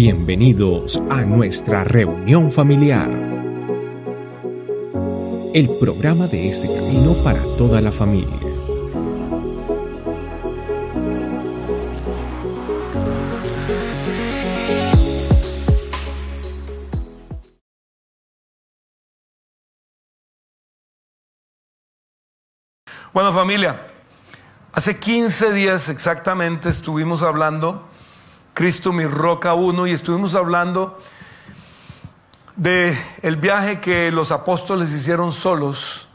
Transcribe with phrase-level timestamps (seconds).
[0.00, 3.10] Bienvenidos a nuestra reunión familiar.
[5.52, 8.28] El programa de este camino para toda la familia.
[23.12, 23.80] Bueno familia,
[24.72, 27.97] hace 15 días exactamente estuvimos hablando
[28.58, 30.98] Cristo mi roca 1 y estuvimos hablando
[32.56, 36.08] de el viaje que los apóstoles hicieron solos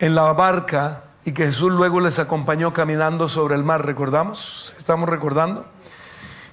[0.00, 4.74] en la barca y que Jesús luego les acompañó caminando sobre el mar, ¿recordamos?
[4.78, 5.64] ¿Estamos recordando?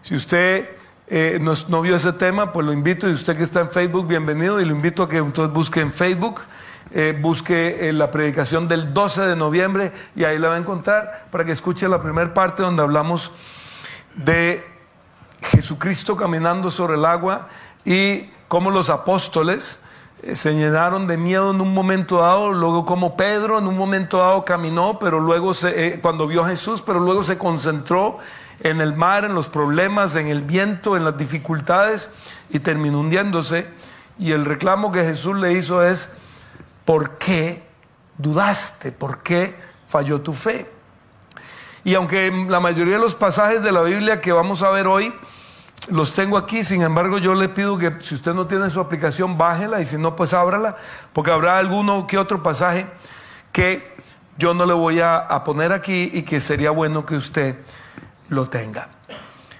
[0.03, 0.69] Si usted
[1.07, 4.61] eh, no, vio ese tema, pues lo invito, y usted que está en Facebook, bienvenido,
[4.61, 6.41] y lo invito a que entonces busque en Facebook,
[6.91, 11.25] eh, busque eh, la predicación del 12 de noviembre, y ahí la va a encontrar
[11.31, 13.31] para que escuche la primera parte donde hablamos
[14.13, 14.76] de
[15.41, 17.47] Jesucristo caminando sobre el agua
[17.85, 19.79] y cómo los apóstoles
[20.23, 24.17] eh, se llenaron de miedo en un momento dado, luego como Pedro en un momento
[24.17, 28.17] dado caminó, pero luego se, eh, cuando vio a Jesús, pero luego se concentró
[28.61, 32.09] en el mar, en los problemas, en el viento, en las dificultades
[32.49, 33.67] y terminó hundiéndose.
[34.17, 36.11] Y el reclamo que Jesús le hizo es,
[36.85, 37.63] ¿por qué
[38.17, 38.91] dudaste?
[38.91, 39.55] ¿Por qué
[39.87, 40.69] falló tu fe?
[41.83, 45.13] Y aunque la mayoría de los pasajes de la Biblia que vamos a ver hoy
[45.89, 49.37] los tengo aquí, sin embargo yo le pido que si usted no tiene su aplicación,
[49.37, 50.75] bájela y si no, pues ábrala,
[51.13, 52.87] porque habrá alguno que otro pasaje
[53.51, 53.95] que
[54.37, 57.55] yo no le voy a, poner aquí y que sería bueno que usted
[58.29, 58.89] lo tenga.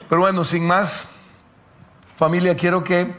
[0.10, 1.08] Pero bueno, sin más,
[2.16, 3.14] familia, quiero que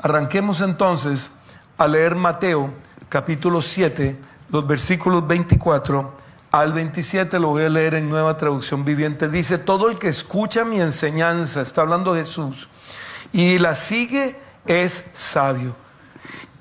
[0.00, 1.34] arranquemos entonces
[1.78, 2.70] a leer Mateo
[3.08, 4.18] capítulo 7,
[4.50, 6.17] los versículos 24
[6.50, 9.28] al 27 lo voy a leer en nueva traducción viviente.
[9.28, 12.68] Dice, todo el que escucha mi enseñanza, está hablando Jesús,
[13.32, 15.76] y la sigue es sabio,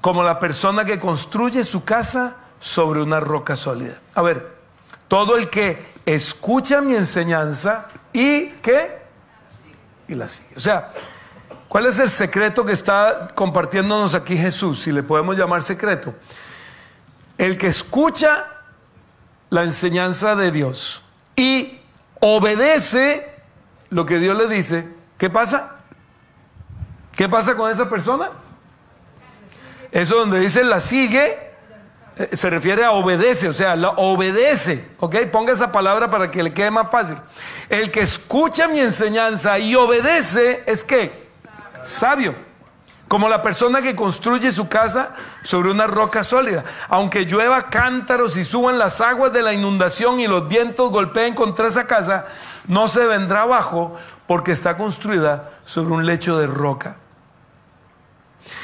[0.01, 3.99] como la persona que construye su casa sobre una roca sólida.
[4.15, 4.57] A ver,
[5.07, 9.01] todo el que escucha mi enseñanza y qué?
[10.07, 10.55] Y la sigue.
[10.57, 10.93] O sea,
[11.67, 14.81] ¿cuál es el secreto que está compartiéndonos aquí Jesús?
[14.81, 16.13] Si le podemos llamar secreto.
[17.37, 18.56] El que escucha
[19.49, 21.03] la enseñanza de Dios
[21.35, 21.79] y
[22.19, 23.29] obedece
[23.89, 24.87] lo que Dios le dice,
[25.17, 25.77] ¿qué pasa?
[27.15, 28.31] ¿Qué pasa con esa persona?
[29.91, 31.37] Eso donde dice la sigue,
[32.17, 35.15] eh, se refiere a obedece, o sea, la obedece, ¿ok?
[35.31, 37.17] Ponga esa palabra para que le quede más fácil.
[37.69, 41.27] El que escucha mi enseñanza y obedece es que
[41.85, 42.46] sabio
[43.07, 46.63] como la persona que construye su casa sobre una roca sólida.
[46.89, 51.67] Aunque llueva cántaros y suban las aguas de la inundación y los vientos golpeen contra
[51.67, 52.25] esa casa,
[52.67, 56.97] no se vendrá abajo porque está construida sobre un lecho de roca.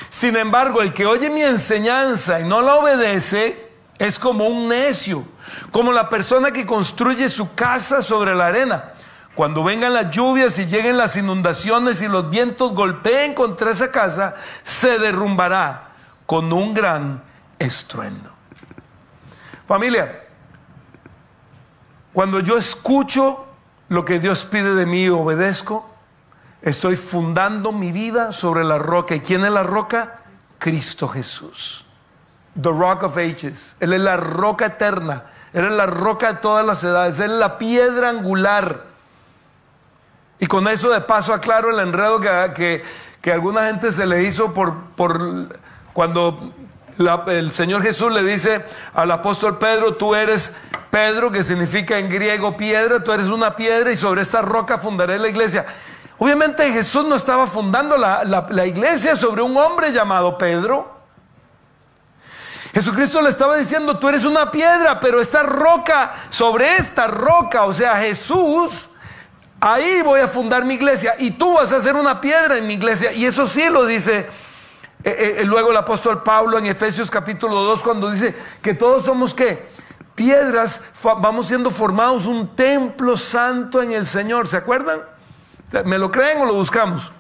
[0.09, 5.23] Sin embargo, el que oye mi enseñanza y no la obedece es como un necio,
[5.71, 8.92] como la persona que construye su casa sobre la arena.
[9.35, 14.35] Cuando vengan las lluvias y lleguen las inundaciones y los vientos golpeen contra esa casa,
[14.61, 15.89] se derrumbará
[16.27, 17.23] con un gran
[17.57, 18.31] estruendo.
[19.67, 20.23] Familia,
[22.11, 23.47] cuando yo escucho
[23.89, 25.89] lo que Dios pide de mí y obedezco,
[26.61, 29.15] estoy fundando mi vida sobre la roca.
[29.15, 30.19] ¿Y quién es la roca?
[30.59, 31.85] Cristo Jesús.
[32.61, 33.75] The Rock of Ages.
[33.79, 35.23] Él es la roca eterna.
[35.53, 37.19] Él es la roca de todas las edades.
[37.19, 38.92] Él es la piedra angular
[40.39, 42.83] y con eso de paso aclaro el enredo que,
[43.21, 45.49] que, alguna gente se le hizo por, por
[45.93, 46.53] cuando
[47.27, 48.63] el Señor Jesús le dice
[48.93, 50.53] al apóstol Pedro, tú eres
[50.89, 55.17] Pedro, que significa en griego piedra, tú eres una piedra y sobre esta roca fundaré
[55.17, 55.65] la iglesia.
[56.19, 60.93] Obviamente Jesús no estaba fundando la, la iglesia sobre un hombre llamado Pedro.
[62.73, 67.73] Jesucristo le estaba diciendo, tú eres una piedra, pero esta roca, sobre esta roca, o
[67.73, 68.89] sea, Jesús,
[69.65, 72.73] Ahí voy a fundar mi iglesia y tú vas a ser una piedra en mi
[72.73, 73.13] iglesia.
[73.13, 74.27] Y eso sí lo dice
[75.05, 79.33] eh, eh, luego el apóstol Pablo en Efesios capítulo 2 cuando dice que todos somos
[79.33, 79.69] qué?
[80.15, 84.49] Piedras, vamos siendo formados un templo santo en el Señor.
[84.49, 84.99] ¿Se acuerdan?
[85.85, 87.13] ¿Me lo creen o lo buscamos?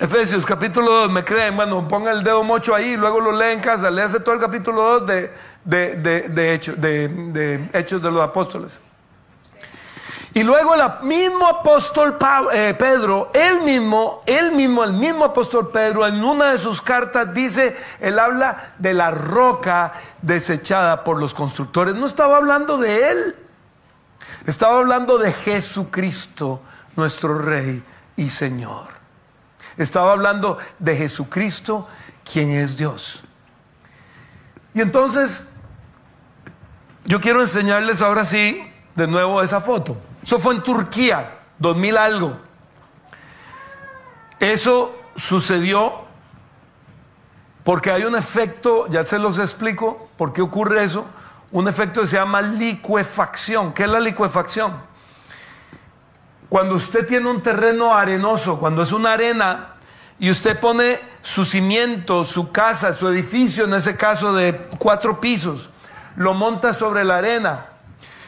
[0.00, 3.60] Efesios capítulo 2, me creen, bueno, ponga el dedo mocho ahí, luego lo lee en
[3.60, 5.32] casa, le hace todo el capítulo 2 de,
[5.62, 8.80] de, de, de Hechos de los Apóstoles.
[10.36, 12.18] Y luego el mismo apóstol
[12.52, 17.32] eh, Pedro, él mismo, él mismo, el mismo apóstol Pedro, en una de sus cartas
[17.32, 21.94] dice, él habla de la roca desechada por los constructores.
[21.94, 23.36] No estaba hablando de él,
[24.44, 26.60] estaba hablando de Jesucristo,
[26.96, 27.82] nuestro Rey
[28.16, 28.88] y Señor.
[29.78, 31.88] Estaba hablando de Jesucristo,
[32.30, 33.24] quien es Dios.
[34.74, 35.44] Y entonces,
[37.06, 39.96] yo quiero enseñarles ahora sí, de nuevo esa foto.
[40.26, 42.36] Eso fue en Turquía, 2000 algo.
[44.40, 46.04] Eso sucedió
[47.62, 51.06] porque hay un efecto, ya se los explico por qué ocurre eso,
[51.52, 53.72] un efecto que se llama licuefacción.
[53.72, 54.74] ¿Qué es la licuefacción?
[56.48, 59.74] Cuando usted tiene un terreno arenoso, cuando es una arena,
[60.18, 65.70] y usted pone su cimiento, su casa, su edificio, en ese caso de cuatro pisos,
[66.16, 67.75] lo monta sobre la arena.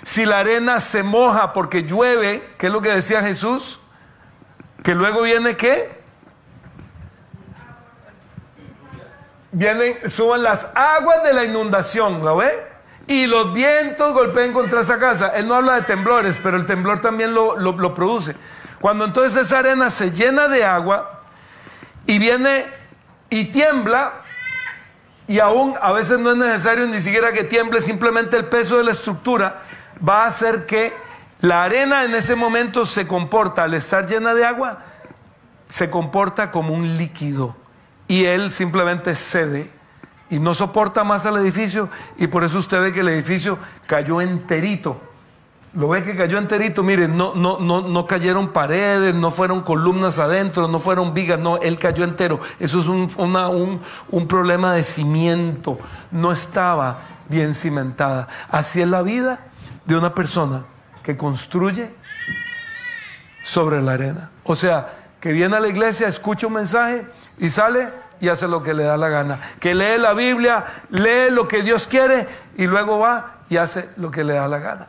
[0.08, 3.78] Si la arena se moja porque llueve, ¿qué es lo que decía Jesús?
[4.82, 6.00] Que luego viene qué?
[9.52, 12.50] Vienen, suban las aguas de la inundación, ¿lo ve?
[13.06, 15.28] Y los vientos golpean contra esa casa.
[15.36, 18.34] Él no habla de temblores, pero el temblor también lo, lo produce.
[18.80, 21.20] Cuando entonces esa arena se llena de agua
[22.06, 22.64] y viene
[23.28, 24.22] y tiembla,
[25.26, 28.84] y aún a veces no es necesario ni siquiera que tiemble, simplemente el peso de
[28.84, 29.67] la estructura
[30.06, 30.92] va a hacer que
[31.40, 34.80] la arena en ese momento se comporta, al estar llena de agua,
[35.68, 37.54] se comporta como un líquido
[38.08, 39.70] y él simplemente cede
[40.30, 44.20] y no soporta más al edificio y por eso usted ve que el edificio cayó
[44.20, 45.00] enterito.
[45.74, 50.18] Lo ve que cayó enterito, mire, no, no, no, no cayeron paredes, no fueron columnas
[50.18, 52.40] adentro, no fueron vigas, no, él cayó entero.
[52.58, 53.80] Eso es un, un,
[54.10, 55.78] un problema de cimiento,
[56.10, 58.28] no estaba bien cimentada.
[58.50, 59.47] Así es la vida
[59.88, 60.64] de una persona
[61.02, 61.90] que construye
[63.42, 64.30] sobre la arena.
[64.44, 64.86] O sea,
[65.18, 67.06] que viene a la iglesia, escucha un mensaje
[67.38, 67.88] y sale
[68.20, 69.40] y hace lo que le da la gana.
[69.58, 74.10] Que lee la Biblia, lee lo que Dios quiere y luego va y hace lo
[74.10, 74.88] que le da la gana.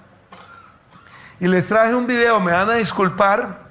[1.39, 3.69] Y les traje un video, me van a disculpar,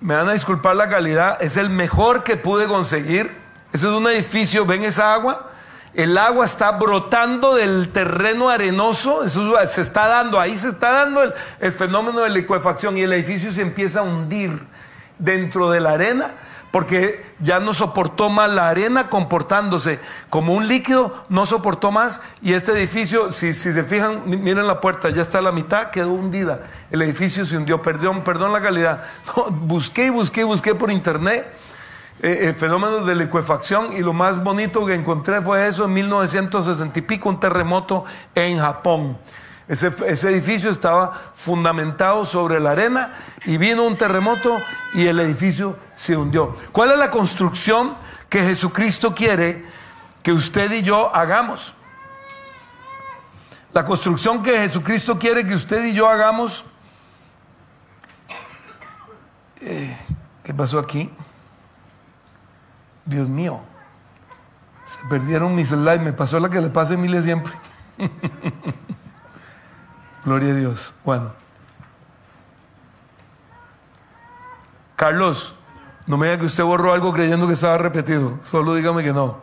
[0.00, 3.34] me van a disculpar la calidad, es el mejor que pude conseguir.
[3.72, 5.48] Eso es un edificio, ven esa agua,
[5.94, 11.72] el agua está brotando del terreno arenoso, se está dando, ahí se está dando el,
[11.72, 14.66] fenómeno de licuefacción y el edificio se empieza a hundir
[15.18, 16.32] dentro de la arena
[16.72, 22.54] porque ya no soportó más la arena comportándose como un líquido, no soportó más y
[22.54, 26.62] este edificio, si, se fijan, miren la puerta, ya está a la mitad, quedó hundida,
[26.90, 29.04] el edificio se hundió, perdón, perdón la calidad,
[29.50, 31.46] busqué y busqué y busqué por internet
[32.26, 37.02] eh, fenómenos de liquefacción y lo más bonito que encontré fue eso en 1960 y
[37.02, 39.18] pico, un terremoto en Japón.
[39.68, 39.88] Ese,
[40.30, 43.12] edificio estaba fundamentado sobre la arena
[43.44, 44.58] y vino un terremoto
[44.94, 46.56] y el edificio se hundió.
[46.72, 47.94] ¿Cuál es la construcción
[48.30, 49.62] que Jesucristo quiere
[50.22, 51.74] que usted y yo hagamos?
[53.74, 56.64] La construcción que Jesucristo quiere que usted y yo hagamos.
[59.60, 59.94] Eh,
[60.42, 61.10] ¿Qué pasó aquí?
[63.06, 63.60] Dios mío,
[64.86, 67.52] se perdieron mis slides, me pasó la que le pasa a miles siempre.
[70.24, 70.94] Gloria a Dios.
[71.04, 71.32] Bueno.
[74.96, 75.54] Carlos,
[76.06, 78.38] no me diga que usted borró algo creyendo que estaba repetido.
[78.42, 79.38] Solo dígame que no.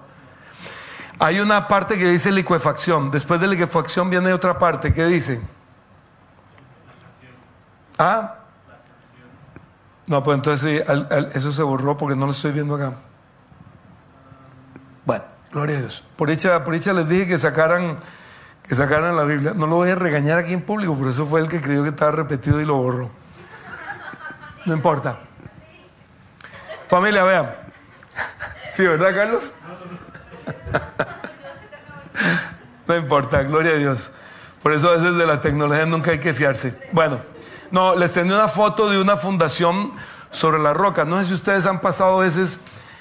[1.20, 3.12] Hay una parte que dice liquefacción.
[3.12, 4.92] Después de liquefacción viene otra parte.
[4.94, 5.40] ¿Qué dice?
[7.98, 8.38] ¿Ah?
[10.08, 10.84] No, pues entonces
[11.34, 12.94] eso se borró porque no lo estoy viendo acá.
[15.06, 16.04] Bueno, gloria a Dios.
[16.16, 17.98] Por dicha, por dicha les dije que sacaran
[18.68, 19.54] que sacaran la Biblia.
[19.54, 21.90] No lo voy a regañar aquí en público, por eso fue el que creyó que
[21.90, 23.10] estaba repetido y lo borró.
[24.66, 25.18] No importa.
[26.88, 27.54] Familia, vean.
[28.70, 29.52] Sí, ¿verdad, Carlos?
[32.88, 34.12] No importa, gloria a Dios.
[34.62, 36.78] Por eso a veces de la tecnología nunca hay que fiarse.
[36.92, 37.22] Bueno,
[37.72, 39.94] no, les tenía una foto de una fundación
[40.30, 41.06] sobre la roca.
[41.06, 42.60] No sé si ustedes han pasado a veces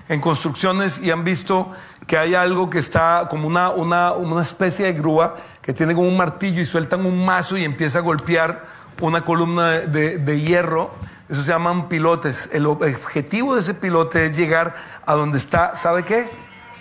[0.08, 1.72] en construcciones y han visto
[2.06, 6.08] que hay algo que está como una, una, una especie de grúa que tiene como
[6.08, 8.64] un martillo y sueltan un mazo y empieza a golpear
[9.00, 10.90] una columna de, de, hierro.
[11.28, 12.48] Eso se llaman pilotes.
[12.52, 14.74] El objetivo de ese pilote es llegar
[15.06, 16.28] a donde está, ¿sabe qué?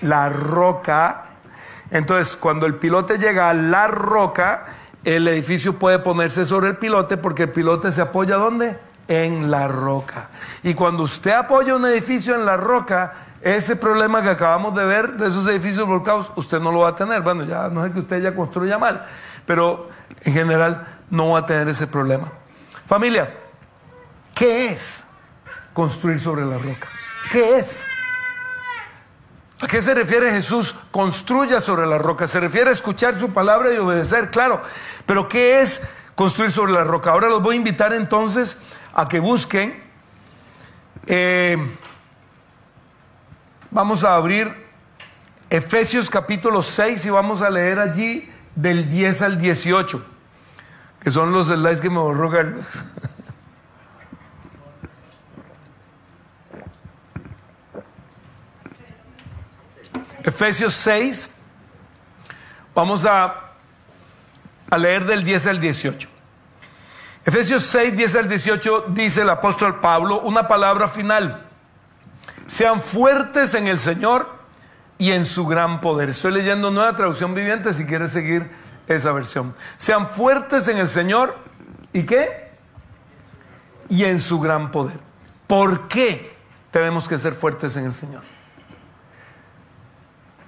[0.02, 1.26] La roca.
[1.92, 4.66] Entonces, cuando el pilote llega a la roca,
[5.06, 8.78] el edificio puede ponerse sobre el pilote porque el pilote se apoya ¿dónde?
[9.08, 10.30] En la roca.
[10.64, 15.14] Y cuando usted apoya un edificio en la roca, ese problema que acabamos de ver
[15.14, 17.22] de esos edificios volcados, usted no lo va a tener.
[17.22, 19.06] Bueno, ya no es que usted ya construya mal,
[19.46, 19.90] pero
[20.22, 22.32] en general no va a tener ese problema.
[22.88, 23.34] Familia,
[24.36, 25.04] ¿qué es
[25.74, 26.88] construir sobre la roca?
[27.32, 27.86] ¿Qué es?
[29.62, 30.76] ¿A qué se refiere Jesús?
[30.92, 32.28] Construya sobre la roca.
[32.28, 34.62] Se refiere a escuchar su palabra y obedecer, claro.
[35.06, 35.82] Pero ¿qué es
[36.16, 37.12] construir sobre la roca?
[37.12, 38.58] Ahora los voy a invitar entonces
[38.94, 39.90] a que busquen
[41.12, 41.58] Eh,
[43.72, 44.68] vamos a abrir
[45.50, 50.06] Efesios capítulo 6 y vamos a leer allí del 10 al 18,
[51.02, 52.66] que son los slides que me borró Carlos.
[60.24, 61.34] Efesios 6,
[62.76, 63.54] vamos a,
[64.70, 66.08] a leer del 10 al 18.
[67.26, 71.49] Efesios 6, 10 al 18 dice el apóstol Pablo una palabra final.
[72.50, 74.28] Sean fuertes en el Señor
[74.98, 76.10] y en su gran poder.
[76.10, 78.50] Estoy leyendo nueva traducción viviente si quieres seguir
[78.88, 79.54] esa versión.
[79.78, 81.38] Sean fuertes en el Señor
[81.94, 82.50] y qué?
[83.88, 85.00] Y en su gran poder.
[85.46, 86.36] ¿Por qué
[86.72, 88.24] tenemos que ser fuertes en el Señor?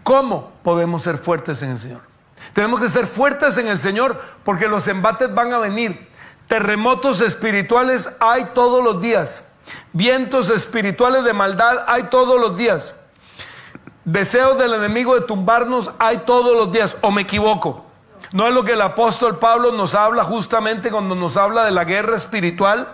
[0.02, 2.02] ¿Cómo podemos ser fuertes en el Señor?
[2.54, 6.10] Tenemos que ser fuertes en el Señor porque los embates van a venir.
[6.48, 9.44] Terremotos espirituales hay todos los días.
[9.94, 12.96] Vientos espirituales de maldad hay todos los días.
[14.06, 16.98] Deseos del enemigo de tumbarnos hay todos los días.
[17.02, 17.86] ¿O me equivoco?
[18.32, 21.84] No es lo que el apóstol Pablo nos habla justamente cuando nos habla de la
[21.84, 22.88] guerra espiritual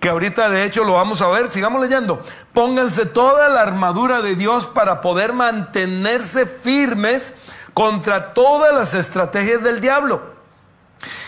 [0.00, 2.22] que ahorita de hecho lo vamos a ver, sigamos leyendo.
[2.52, 7.34] Pónganse toda la armadura de Dios para poder mantenerse firmes
[7.74, 10.35] contra todas las estrategias del diablo.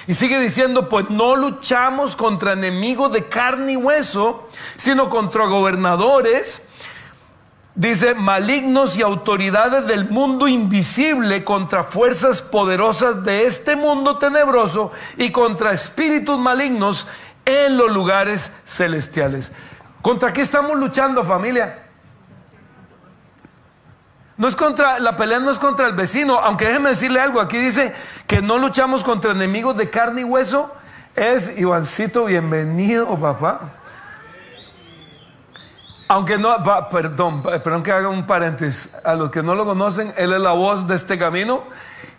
[0.06, 6.66] Y sigue diciendo, pues no luchamos contra enemigos de carne y hueso, sino contra gobernadores,
[7.74, 15.30] dice, malignos y autoridades del mundo invisible, contra fuerzas poderosas de este mundo tenebroso y
[15.30, 17.06] contra espíritus malignos
[17.44, 19.52] en los lugares celestiales.
[20.02, 21.87] ¿Contra qué estamos luchando familia?
[24.38, 27.58] No es contra, la pelea no es contra el vecino, aunque déjeme decirle algo, aquí
[27.58, 27.92] dice
[28.26, 30.72] que no luchamos contra enemigos de carne y hueso.
[31.16, 33.72] Es Ivancito, bienvenido, papá.
[36.06, 36.56] Aunque no,
[36.88, 38.94] perdón, perdón que haga un paréntesis.
[39.04, 41.64] A los que no lo conocen, él es la voz de este camino.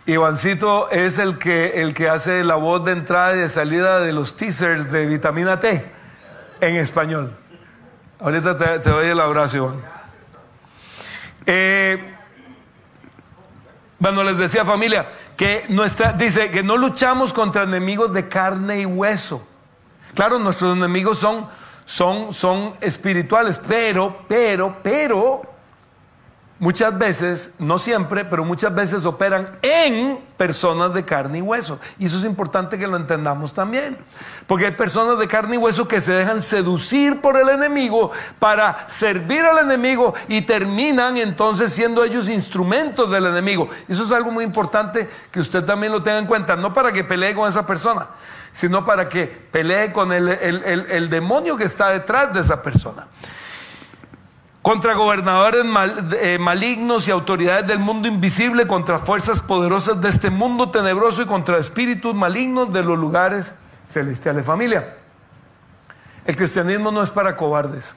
[0.04, 4.12] Ivancito es el que, el que hace la voz de entrada y de salida de
[4.12, 5.90] los teasers de vitamina T
[6.60, 7.34] en español.
[8.20, 9.99] Ahorita te, doy el abrazo, Iván.
[11.46, 12.14] Eh,
[13.98, 18.86] bueno, les decía familia que nuestra, dice que no luchamos contra enemigos de carne y
[18.86, 19.46] hueso.
[20.14, 21.48] Claro, nuestros enemigos son,
[21.84, 25.42] son, son espirituales, pero, pero, pero,
[26.60, 31.80] muchas veces, no siempre, pero muchas veces operan en personas de carne y hueso.
[31.98, 33.98] Y eso es importante que lo entendamos también.
[34.46, 38.88] Porque hay personas de carne y hueso que se dejan seducir por el enemigo para
[38.88, 43.68] servir al enemigo y terminan entonces siendo ellos instrumentos del enemigo.
[43.88, 46.56] Eso es algo muy importante que usted también lo tenga en cuenta.
[46.56, 48.06] No para que pelee con esa persona,
[48.52, 53.06] sino para que pelee con el, el demonio que está detrás de esa persona
[54.62, 55.64] contra gobernadores
[56.20, 61.26] eh, malignos y autoridades del mundo invisible, contra fuerzas poderosas de este mundo tenebroso y
[61.26, 63.54] contra espíritus malignos de los lugares
[63.86, 64.44] celestiales.
[64.44, 64.96] Familia,
[66.26, 67.94] el cristianismo no es para cobardes.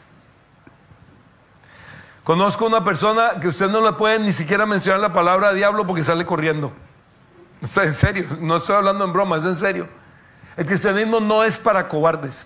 [2.24, 6.06] Conozco una persona que usted no le puede ni siquiera mencionar la palabra diablo porque
[6.06, 6.72] sale corriendo.
[7.62, 9.90] En serio, no estoy hablando en broma, es en serio.
[10.56, 12.46] El cristianismo no es para cobardes.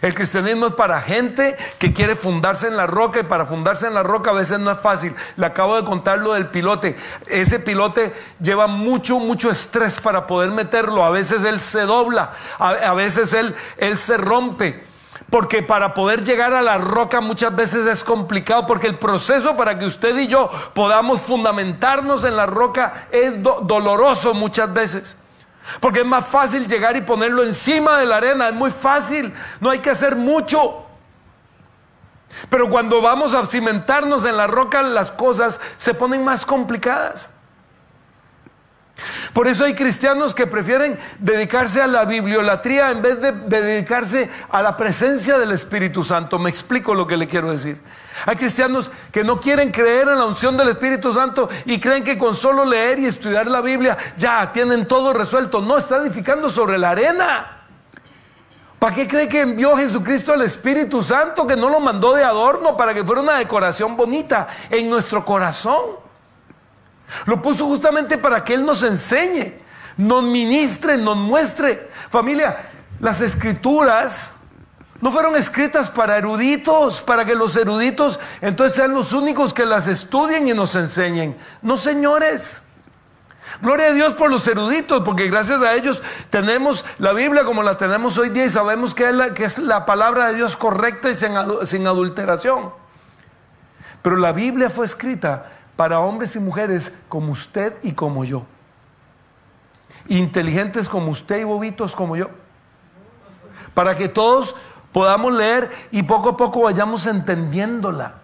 [0.00, 3.94] El cristianismo es para gente que quiere fundarse en la roca y para fundarse en
[3.94, 5.14] la roca a veces no es fácil.
[5.36, 6.96] Le acabo de contar lo del pilote.
[7.26, 11.04] Ese pilote lleva mucho, mucho estrés para poder meterlo.
[11.04, 14.84] A veces él se dobla, a, veces él, él se rompe.
[15.30, 19.78] Porque para poder llegar a la roca muchas veces es complicado, porque el proceso para
[19.78, 25.16] que usted y yo podamos fundamentarnos en la roca es doloroso muchas veces.
[25.80, 29.70] Porque es más fácil llegar y ponerlo encima de la arena, es muy fácil, no
[29.70, 30.86] hay que hacer mucho.
[32.48, 37.30] Pero cuando vamos a cimentarnos en la roca, las cosas se ponen más complicadas.
[39.32, 44.62] Por eso hay cristianos que prefieren dedicarse a la bibliolatría en vez de, dedicarse a
[44.62, 46.38] la presencia del Espíritu Santo.
[46.38, 47.80] Me explico lo que le quiero decir.
[48.26, 52.18] Hay cristianos que no quieren creer en la unción del Espíritu Santo y creen que
[52.18, 55.60] con solo leer y estudiar la Biblia ya tienen todo resuelto.
[55.60, 57.54] No, está edificando sobre la arena.
[58.78, 62.76] ¿Para qué cree que envió Jesucristo al Espíritu Santo que no lo mandó de adorno
[62.76, 66.07] para que fuera una decoración bonita en nuestro corazón?
[67.26, 69.54] Lo puso justamente para que Él nos enseñe,
[69.96, 71.88] nos ministre, nos muestre.
[72.10, 74.32] Familia, las escrituras
[75.00, 79.86] no fueron escritas para eruditos, para que los eruditos entonces sean los únicos que las
[79.86, 81.36] estudien y nos enseñen.
[81.62, 82.62] No, señores.
[83.62, 87.76] Gloria a Dios por los eruditos, porque gracias a ellos tenemos la Biblia como la
[87.76, 91.08] tenemos hoy día y sabemos que es la, que es la palabra de Dios correcta
[91.08, 91.32] y sin,
[91.64, 92.72] sin adulteración.
[94.02, 98.44] Pero la Biblia fue escrita para hombres y mujeres como usted y como yo.
[100.08, 102.30] Inteligentes como usted y bobitos como yo.
[103.74, 104.56] Para que todos
[104.92, 108.14] podamos leer y poco a poco vayamos entendiéndola.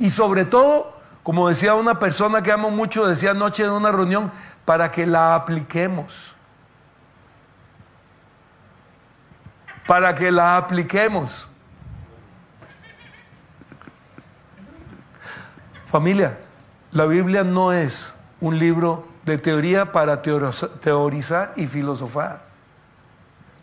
[0.00, 4.32] Y sobre todo, como decía una persona que amo mucho, decía anoche en una reunión,
[4.64, 6.34] para que la apliquemos.
[9.86, 11.48] Para que la apliquemos.
[15.86, 16.38] Familia,
[16.94, 22.42] la Biblia no es un libro de teoría para teorizar y filosofar.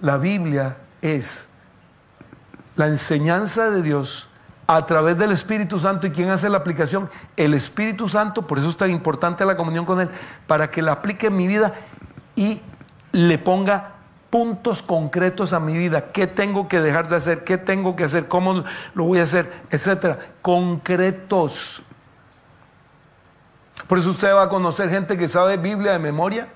[0.01, 1.47] La Biblia es
[2.75, 4.27] la enseñanza de Dios
[4.67, 6.07] a través del Espíritu Santo.
[6.07, 7.09] ¿Y quién hace la aplicación?
[7.37, 10.09] El Espíritu Santo, por eso es tan importante la comunión con Él,
[10.45, 11.73] para que la aplique en mi vida
[12.35, 12.59] y
[13.13, 13.93] le ponga
[14.29, 16.11] puntos concretos a mi vida.
[16.11, 17.45] ¿Qué tengo que dejar de hacer?
[17.45, 18.27] ¿Qué tengo que hacer?
[18.27, 19.53] ¿Cómo lo voy a hacer?
[19.69, 20.19] Etcétera.
[20.41, 21.81] Concretos.
[23.91, 26.47] Por eso usted va a conocer gente que sabe Biblia de memoria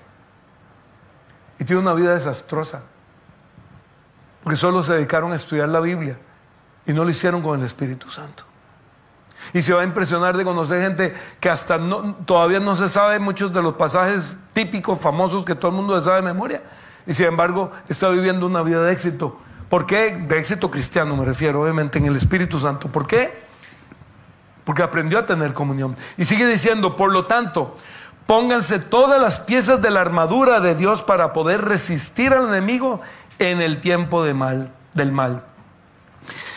[1.58, 2.80] y tiene una vida desastrosa.
[4.42, 6.16] Porque solo se dedicaron a estudiar la Biblia
[6.86, 8.44] y no lo hicieron con el Espíritu Santo.
[9.52, 11.78] Y se va a impresionar de conocer gente que hasta
[12.24, 16.16] todavía no se sabe muchos de los pasajes típicos, famosos que todo el mundo sabe
[16.16, 16.62] de memoria.
[17.06, 19.38] Y sin embargo está viviendo una vida de éxito.
[19.68, 20.24] ¿Por qué?
[20.26, 22.88] De éxito cristiano me refiero, obviamente, en el Espíritu Santo.
[22.88, 23.45] ¿Por qué?
[24.66, 25.96] Porque aprendió a tener comunión.
[26.18, 27.78] Y sigue diciendo, por lo tanto,
[28.26, 33.00] pónganse todas las piezas de la armadura de Dios para poder resistir al enemigo
[33.38, 35.44] en el tiempo de mal, del mal.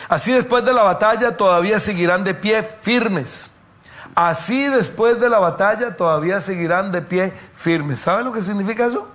[0.08, 3.48] Así después de la batalla todavía seguirán de pie firmes.
[4.16, 8.00] Así después de la batalla todavía seguirán de pie firmes.
[8.00, 9.06] ¿Saben lo que significa eso?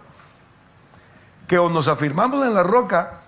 [1.47, 3.19] Que o nos afirmamos en la roca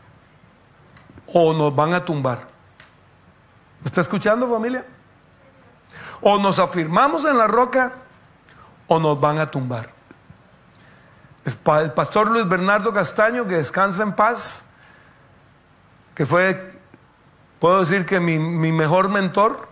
[1.34, 2.48] o nos van a tumbar.
[3.82, 4.86] ¿Me está escuchando familia?
[6.22, 7.94] O nos afirmamos en la roca
[8.88, 9.90] o nos van a tumbar.
[11.46, 14.66] El pastor Luis Bernardo Castaño, que descansa en paz,
[16.14, 16.78] que fue
[17.60, 19.68] Puedo decir que mi, mejor mentor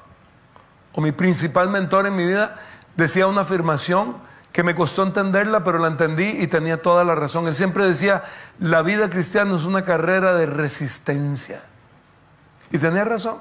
[0.93, 2.57] o mi principal mentor en mi vida
[2.95, 4.17] decía una afirmación
[4.51, 7.47] que me costó entenderla, pero la entendí y tenía toda la razón.
[7.47, 8.23] Él siempre decía,
[8.57, 11.61] la vida cristiana es una carrera de resistencia.
[12.71, 13.37] Y tenía razón.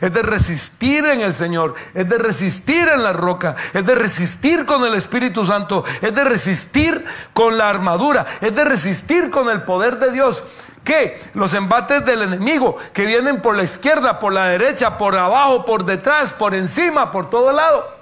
[0.00, 4.64] Es de resistir en el Señor, es de resistir en la roca, es de resistir
[4.64, 9.62] con el Espíritu Santo, es de resistir con la armadura, es de resistir con el
[9.62, 10.42] poder de Dios.
[10.84, 11.20] ¿Qué?
[11.34, 15.84] Los embates del enemigo que vienen por la izquierda, por la derecha, por abajo, por
[15.84, 17.98] detrás, por encima, por todo lado.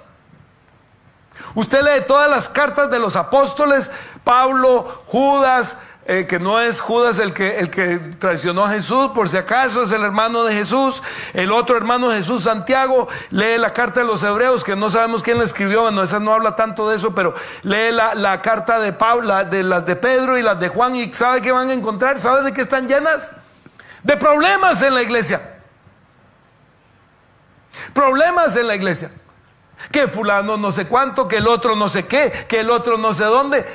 [1.55, 3.91] Usted lee todas las cartas de los apóstoles,
[4.23, 5.77] Pablo, Judas,
[6.09, 9.83] eh, que no es Judas el que, el que traicionó a Jesús, por si acaso
[9.83, 11.03] es el hermano de Jesús.
[11.33, 15.21] El otro hermano de Jesús, Santiago, lee la carta de los hebreos, que no sabemos
[15.21, 18.93] quién la escribió, bueno, esa no habla tanto de eso, pero lee la, carta de
[18.93, 22.17] Pablo, de las de Pedro y las de Juan, y ¿sabe qué van a encontrar?
[22.17, 23.29] ¿Sabe de qué están llenas?
[24.01, 25.57] De problemas en la iglesia.
[27.91, 29.11] Problemas en la iglesia.
[29.91, 33.13] Que fulano no sé cuánto, que el otro no sé qué, que el otro no
[33.13, 33.65] sé dónde.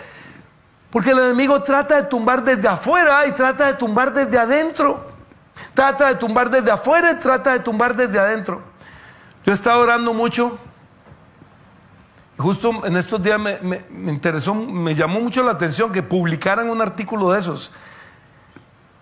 [0.93, 5.11] Porque el enemigo trata de tumbar desde afuera y trata de tumbar desde adentro.
[5.73, 8.61] Trata de tumbar desde afuera y trata de tumbar desde adentro.
[9.43, 10.59] Yo he estado orando mucho.
[12.37, 17.31] Justo en estos días me, interesó, me llamó mucho la atención que publicaran un artículo
[17.31, 17.73] de esos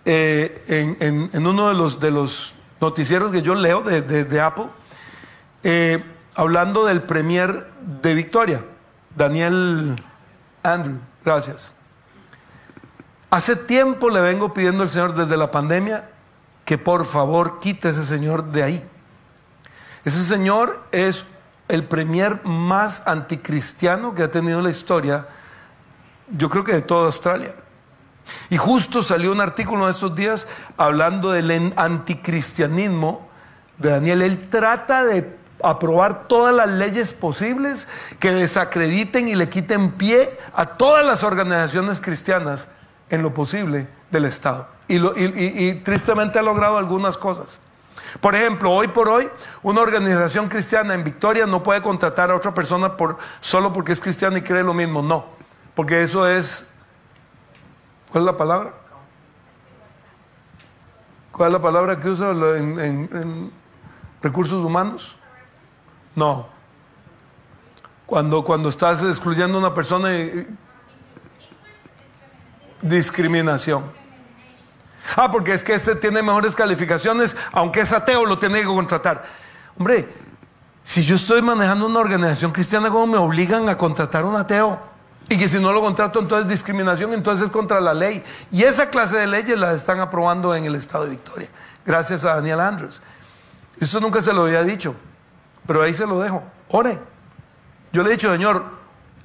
[0.05, 2.29] eh, en, uno de los, de
[2.81, 4.66] noticieros que yo leo de, Apple,
[5.64, 6.05] eh,
[6.37, 7.68] hablando del premier
[8.03, 8.64] de Victoria,
[9.16, 9.96] Daniel
[10.62, 10.98] Andrew.
[11.24, 11.79] Gracias.
[13.30, 16.10] Hace tiempo le vengo pidiendo al Señor desde la pandemia
[16.64, 18.88] que por favor quite a ese señor de ahí.
[20.04, 21.24] Ese señor es
[21.68, 25.26] el premier más anticristiano que ha tenido la historia,
[26.36, 27.54] yo creo que de toda Australia.
[28.50, 33.28] Y justo salió un artículo en estos días hablando del anticristianismo
[33.78, 34.22] de Daniel.
[34.22, 37.88] Él trata de aprobar todas las leyes posibles
[38.18, 42.68] que desacrediten y le quiten pie a todas las organizaciones cristianas
[43.10, 44.68] en lo posible del Estado.
[44.88, 47.60] Y, tristemente ha logrado algunas cosas.
[48.20, 49.28] Por ejemplo, hoy por hoy,
[49.62, 54.00] una organización cristiana en Victoria no puede contratar a otra persona por, solo porque es
[54.00, 55.02] cristiana y cree lo mismo.
[55.02, 55.26] No,
[55.74, 56.66] porque eso es...
[58.10, 58.72] ¿Cuál es la palabra?
[61.30, 63.52] ¿Cuál es la palabra que usa en,
[64.20, 65.16] recursos humanos?
[66.16, 66.48] No.
[68.06, 70.48] Cuando, cuando estás excluyendo a una persona y
[72.82, 73.84] Discriminación.
[75.16, 79.24] Ah, porque es que este tiene mejores calificaciones, aunque es ateo, lo tiene que contratar.
[79.78, 80.08] Hombre,
[80.84, 84.78] si yo estoy manejando una organización cristiana, ¿cómo me obligan a contratar un ateo?
[85.28, 88.22] Y que si no lo contrato, entonces es discriminación, entonces es contra la ley.
[88.50, 91.48] Y esa clase de leyes las están aprobando en el estado de Victoria,
[91.86, 93.00] gracias a Daniel Andrews.
[93.80, 94.94] Eso nunca se lo había dicho,
[95.66, 96.42] pero ahí se lo dejo.
[96.68, 96.98] Ore.
[97.92, 98.64] Yo le he dicho, Señor,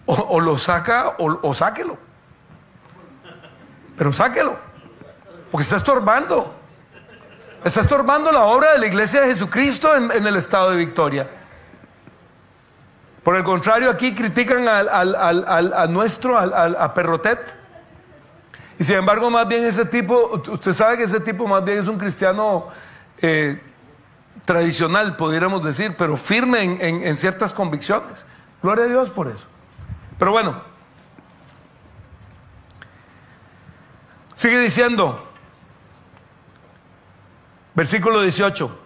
[0.05, 1.97] o, lo saca o, o sáquelo.
[3.97, 4.57] Pero sáquelo,
[5.51, 6.53] porque está estorbando.
[7.63, 11.27] Está estorbando la obra de la iglesia de Jesucristo en, el estado de Victoria.
[13.23, 17.55] Por el contrario, aquí critican al, a nuestro, a Perrotet.
[18.77, 21.87] Y sin embargo, más bien ese tipo, usted sabe que ese tipo más bien es
[21.87, 22.67] un cristiano
[23.21, 23.59] eh,
[24.43, 28.27] tradicional, pudiéramos decir, pero firme en, en ciertas convicciones.
[28.61, 29.47] Gloria a Dios por eso.
[30.19, 30.61] Pero bueno,
[34.35, 35.25] sigue diciendo,
[37.75, 38.79] Versículo 18.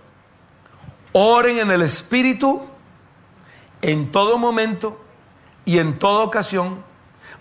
[1.14, 2.68] Oren en el Espíritu
[3.82, 5.00] en todo momento
[5.64, 6.84] y en toda ocasión.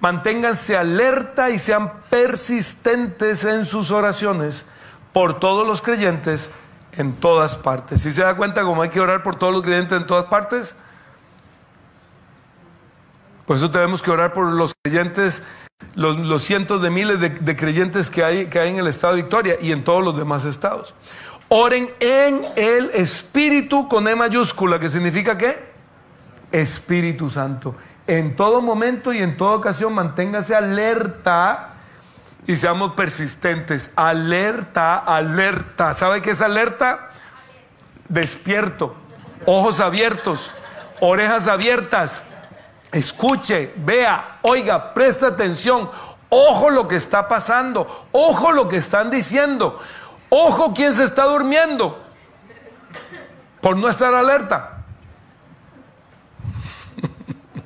[0.01, 4.67] Manténganse alerta y sean persistentes en sus oraciones
[5.13, 6.51] por todos los creyentes
[6.93, 8.03] en todas partes.
[8.03, 10.77] Si se da cuenta cómo hay que orar por todos los creyentes en todas partes?
[13.47, 15.43] Por eso tenemos que orar por los creyentes,
[15.95, 19.23] los, cientos de miles de, de creyentes que hay, que hay en el estado de
[19.23, 20.95] Victoria y en todos los demás estados.
[21.49, 25.59] Oren en el Espíritu con E mayúscula, que significa qué?
[26.53, 27.75] Espíritu Santo.
[28.07, 31.75] En todo momento y en toda ocasión manténgase alerta
[32.47, 33.93] y seamos persistentes.
[33.97, 35.95] Alerta, alerta.
[35.95, 37.11] ¿Sabe qué es alerta?
[38.09, 38.95] Despierto,
[39.45, 40.51] ojos abiertos,
[41.01, 42.23] orejas abiertas.
[42.93, 45.91] Escuche, vea, oiga, presta atención.
[46.31, 49.81] Ojo lo que está pasando, ojo lo que están diciendo.
[50.31, 51.99] Ojo quien se está durmiendo
[53.61, 54.85] por no estar alerta.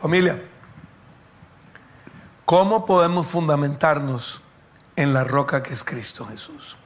[0.00, 0.42] Familia,
[2.44, 4.42] ¿cómo podemos fundamentarnos
[5.00, 6.76] en la roca que es Cristo Jesús?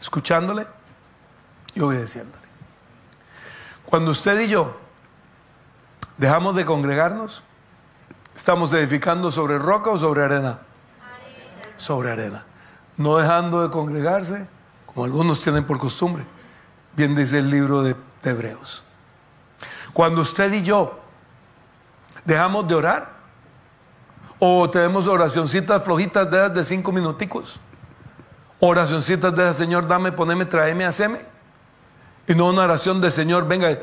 [0.00, 0.66] Escuchándole
[1.74, 2.46] y obedeciéndole.
[3.86, 4.88] Cuando usted y yo
[6.18, 7.44] ¿Dejamos de congregarnos?
[8.34, 10.58] ¿Estamos edificando sobre roca o sobre arena?
[11.76, 12.44] Sobre arena.
[12.96, 14.48] No dejando de congregarse,
[14.84, 16.24] como algunos tienen por costumbre.
[16.96, 18.82] Bien dice el libro de, Hebreos.
[19.92, 20.98] Cuando usted y yo
[22.24, 23.12] dejamos de orar,
[24.38, 27.60] o tenemos oracioncitas flojitas de, de cinco minuticos,
[28.60, 31.20] oracioncitas de Señor, dame, poneme, tráeme, haceme.
[32.26, 33.78] Y no una oración de Señor, venga,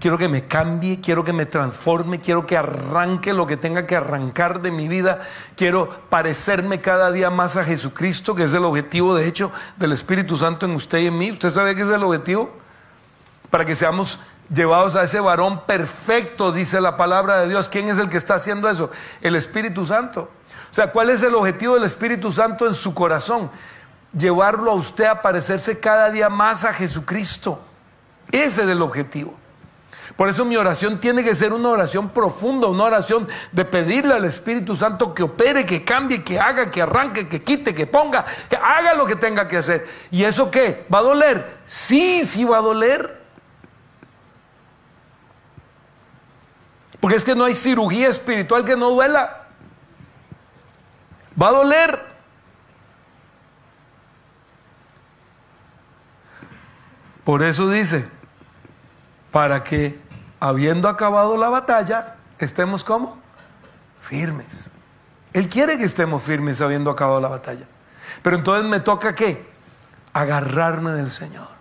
[0.00, 3.96] Quiero que me cambie, quiero que me transforme, quiero que arranque lo que tenga que
[3.96, 5.20] arrancar de mi vida.
[5.56, 10.38] Quiero parecerme cada día más a Jesucristo, que es el objetivo, de hecho, del Espíritu
[10.38, 11.32] Santo en usted y en mí.
[11.32, 12.56] ¿Usted sabe qué es el objetivo?
[13.50, 14.20] Para que seamos
[14.52, 17.68] llevados a ese varón perfecto, dice la palabra de Dios.
[17.68, 18.90] ¿Quién es el que está haciendo eso?
[19.20, 20.30] El Espíritu Santo.
[20.70, 23.50] O sea, ¿cuál es el objetivo del Espíritu Santo en su corazón?
[24.16, 27.60] Llevarlo a usted a parecerse cada día más a Jesucristo.
[28.30, 29.34] Ese es el objetivo.
[30.16, 34.24] Por eso mi oración tiene que ser una oración profunda, una oración de pedirle al
[34.24, 38.56] Espíritu Santo que opere, que cambie, que haga, que arranque, que quite, que ponga, que
[38.56, 39.86] haga lo que tenga que hacer.
[40.10, 40.86] ¿Y eso qué?
[40.92, 41.58] ¿Va a doler?
[41.66, 43.17] Sí, sí va a doler.
[47.00, 49.46] Porque es que no hay cirugía espiritual que no duela.
[51.40, 52.04] Va a doler.
[57.24, 58.08] Por eso dice,
[59.30, 60.00] para que
[60.40, 63.18] habiendo acabado la batalla, estemos como
[64.00, 64.70] firmes.
[65.32, 67.66] Él quiere que estemos firmes habiendo acabado la batalla.
[68.22, 69.46] Pero entonces me toca qué?
[70.12, 71.57] Agarrarme del Señor.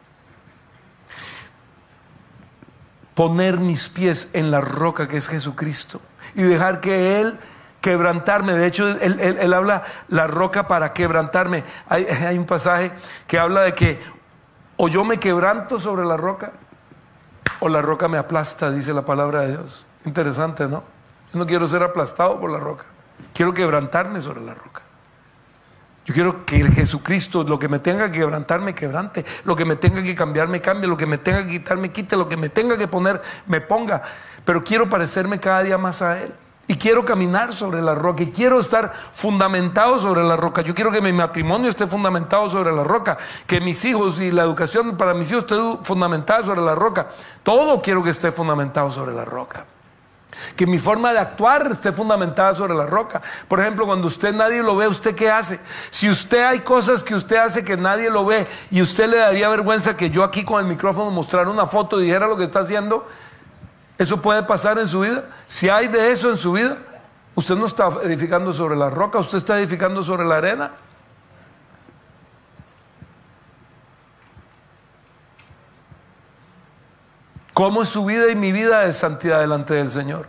[3.18, 6.00] Poner mis pies en la roca que es Jesucristo
[6.36, 7.40] y dejar que Él
[7.82, 8.54] quebrantarme.
[8.54, 11.64] De hecho, él, habla la roca para quebrantarme.
[11.90, 12.92] Hay, hay un pasaje
[13.26, 14.00] que habla de que
[14.76, 16.52] o yo me quebranto sobre la roca
[17.60, 19.88] o la roca me aplasta, dice la palabra de Dios.
[20.06, 20.84] Interesante, ¿no?
[21.34, 22.86] Yo no quiero ser aplastado por la roca.
[23.34, 24.84] Quiero quebrantarme sobre la roca.
[26.08, 29.26] Yo quiero que el Jesucristo, lo que me tenga que quebrantar, me quebrante.
[29.44, 30.88] Lo que me tenga que cambiar, me cambie.
[30.88, 32.16] Lo que me tenga que quitar, me quite.
[32.16, 34.02] Lo que me tenga que poner, me ponga.
[34.46, 36.34] Pero quiero parecerme cada día más a Él.
[36.66, 40.62] Y quiero caminar sobre la roca y quiero estar fundamentado sobre la roca.
[40.62, 44.44] Yo quiero que mi matrimonio esté fundamentado sobre la roca, que mis hijos y la
[44.44, 47.08] educación para mis hijos esté fundamentada sobre la roca.
[47.44, 49.66] Todo quiero que esté fundamentado sobre la roca.
[50.56, 53.22] Que mi forma de actuar esté fundamentada sobre la roca.
[53.48, 55.60] Por ejemplo, cuando usted nadie lo ve, ¿usted qué hace?
[55.90, 59.50] Si usted hay cosas que usted hace que nadie lo ve y usted le daría
[59.50, 62.60] vergüenza que yo aquí con el micrófono mostrara una foto y dijera lo que está
[62.60, 63.08] haciendo,
[63.98, 65.26] ¿Eso puede pasar en su vida?
[65.48, 66.78] Si hay de eso en su vida,
[67.34, 70.72] usted no está edificando sobre la roca, usted está edificando sobre la arena.
[77.58, 80.28] ¿Cómo es su vida y mi vida de santidad delante del Señor?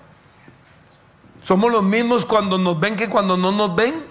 [1.42, 4.02] ¿Somos los mismos cuando nos ven que cuando no nos ven?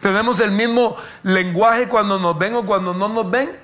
[0.00, 3.56] ¿Tenemos el mismo lenguaje cuando nos ven o cuando no nos ven?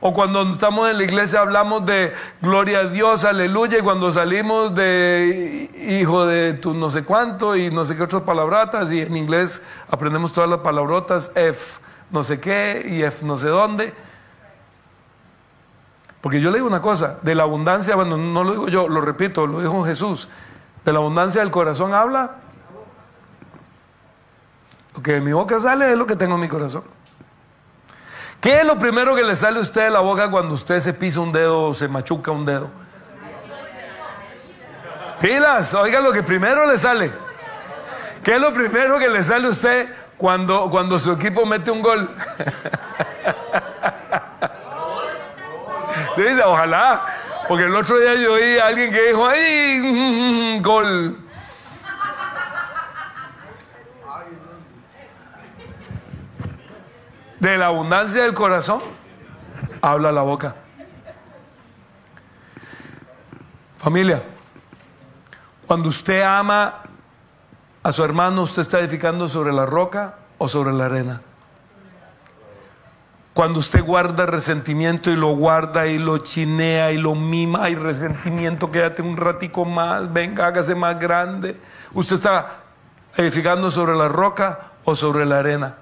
[0.00, 4.74] O cuando estamos en la iglesia hablamos de gloria a Dios, aleluya, y cuando salimos
[4.74, 9.16] de hijo de tu no sé cuánto y no sé qué otras palabrotas, y en
[9.16, 11.78] inglés aprendemos todas las palabrotas, F
[12.10, 13.94] no sé qué y F no sé dónde.
[16.26, 19.00] Porque yo le digo una cosa, de la abundancia, bueno, no lo digo yo, lo
[19.00, 20.28] repito, lo dijo Jesús,
[20.84, 22.32] de la abundancia del corazón habla.
[24.92, 26.82] Lo que de mi boca sale es lo que tengo en mi corazón.
[28.40, 30.92] ¿Qué es lo primero que le sale a usted de la boca cuando usted se
[30.92, 32.70] pisa un dedo o se machuca un dedo?
[35.20, 37.12] Pilas, oiga lo que primero le sale.
[38.24, 41.82] ¿Qué es lo primero que le sale a usted cuando, cuando su equipo mete un
[41.82, 42.10] gol?
[46.44, 47.06] ojalá,
[47.48, 50.60] porque el otro día yo oí a alguien que dijo, ¡ay!
[50.62, 51.22] Gol.
[57.38, 58.80] De la abundancia del corazón
[59.82, 60.54] habla la boca.
[63.78, 64.22] Familia,
[65.66, 66.82] cuando usted ama
[67.82, 71.20] a su hermano, usted está edificando sobre la roca o sobre la arena.
[73.36, 78.70] Cuando usted guarda resentimiento y lo guarda y lo chinea y lo mima, hay resentimiento,
[78.70, 81.60] quédate un ratico más, venga, hágase más grande.
[81.92, 82.60] Usted está
[83.14, 85.74] edificando sobre la roca o sobre la arena.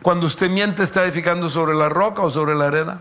[0.00, 3.00] Cuando usted miente, ¿está edificando sobre la roca o sobre la arena?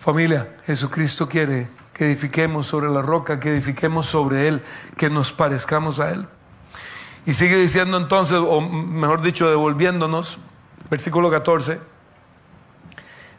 [0.00, 4.62] Familia, Jesucristo quiere que edifiquemos sobre la roca, que edifiquemos sobre Él,
[4.96, 6.26] que nos parezcamos a Él.
[7.24, 10.38] Y sigue diciendo entonces, o mejor dicho, devolviéndonos,
[10.90, 11.78] versículo 14,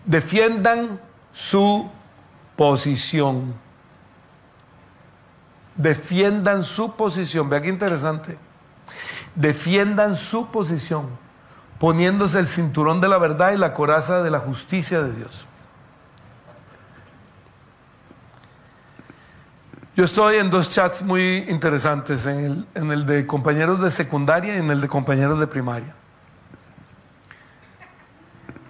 [0.06, 1.02] defiendan
[1.34, 1.92] su
[2.56, 3.54] posición
[5.76, 7.50] defiendan su posición.
[7.50, 8.38] Vea qué interesante.
[9.36, 11.10] Defiendan su posición,
[11.80, 15.48] poniéndose el cinturón de la verdad y la coraza de la justicia de Dios.
[19.96, 24.72] Yo estoy en dos chats muy interesantes, en el, de compañeros de secundaria y en
[24.72, 25.94] el de compañeros de primaria.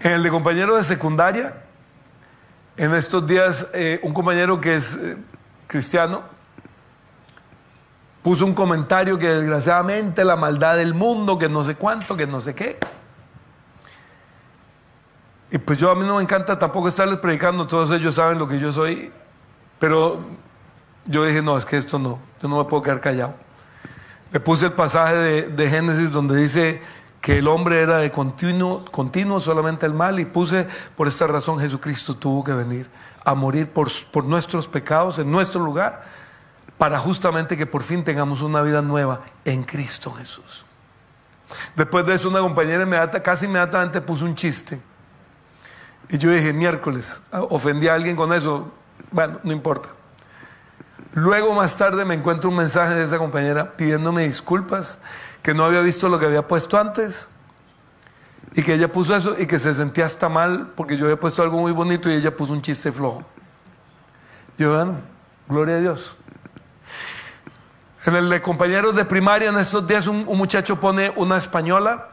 [0.02, 1.64] En el de compañeros de secundaria,
[2.76, 5.16] en estos días, eh, un compañero que es eh,
[5.66, 6.24] cristiano
[8.22, 12.42] puso un comentario que desgraciadamente la maldad del mundo, que no sé cuánto, que no
[12.42, 12.78] sé qué.
[15.52, 18.48] Y pues yo a mí no me encanta tampoco estarles predicando, todos ellos saben lo
[18.48, 19.10] que yo soy,
[19.80, 20.43] pero
[21.06, 23.36] yo dije, no, es que esto no, yo no me puedo quedar callado.
[24.32, 25.16] Le puse el pasaje
[25.50, 26.82] de, Génesis donde dice
[27.22, 31.60] que el hombre era de continuo, continuo solamente el mal y puse, por esta razón
[31.60, 32.90] Jesucristo tuvo que venir
[33.24, 36.04] a morir por, por nuestros pecados en nuestro lugar
[36.78, 40.66] para justamente que por fin tengamos una vida nueva en Cristo Jesús.
[41.76, 44.82] Después de eso, una compañera inmediata, casi inmediatamente puso un chiste.
[46.10, 48.72] Y yo dije, miércoles, ofendí a alguien con eso.
[49.12, 49.90] Bueno, no importa.
[51.14, 54.98] Luego, más tarde, me encuentro un mensaje de esa compañera pidiéndome disculpas,
[55.44, 57.28] que no había visto lo que había puesto antes.
[58.56, 61.42] Y que ella puso eso y que se sentía hasta mal porque yo había puesto
[61.42, 63.24] algo muy bonito y ella puso un chiste flojo.
[64.58, 64.96] Yo, bueno,
[65.48, 66.18] gloria a Dios.
[68.06, 72.10] En el de compañeros de primaria, en estos días, un, muchacho pone una española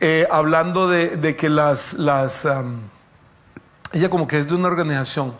[0.00, 1.94] eh, hablando de, que las.
[1.94, 2.46] las
[3.92, 5.34] ella, como que es de una organización.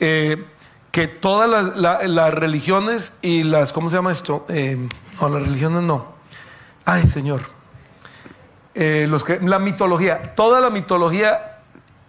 [0.00, 0.44] Eh,
[0.90, 3.72] que todas las, religiones y las.
[3.72, 4.46] ¿Cómo se llama esto?
[4.48, 4.88] Eh,
[5.20, 6.06] no, las religiones no.
[6.84, 7.42] Ay, Señor.
[8.74, 10.34] los que, la mitología.
[10.34, 11.60] Toda la mitología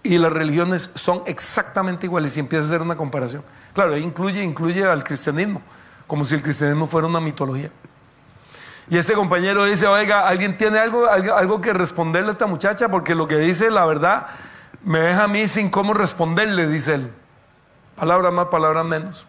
[0.03, 2.35] y las religiones son exactamente iguales.
[2.37, 3.43] Y empieza a hacer una comparación.
[3.73, 5.61] Claro, incluye, incluye al cristianismo
[6.09, 7.69] como si el cristianismo fuera una mitología.
[8.89, 12.89] Y ese compañero dice, oiga, ¿alguien tiene algo, algo, que responderle a esta muchacha?
[12.89, 14.25] Porque lo que dice, la verdad,
[14.83, 17.11] me deja a mí sin cómo responderle, dice él.
[17.99, 19.27] Palabras más, palabras menos.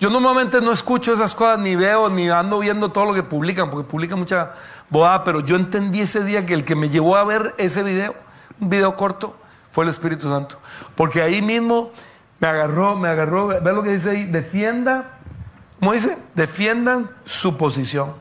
[0.00, 3.70] Yo normalmente no escucho esas cosas, ni veo, ni ando viendo todo lo que publican,
[3.70, 4.52] porque publican mucha
[4.90, 8.14] boada, pero yo entendí ese día que el que me llevó a ver ese video,
[8.60, 9.36] un video corto,
[9.70, 10.58] fue el Espíritu Santo.
[10.96, 11.92] Porque ahí mismo
[12.40, 15.18] me agarró, me agarró, ve lo que dice ahí, defienda,
[15.78, 16.18] ¿cómo dice?
[16.34, 18.14] Defiendan su posición,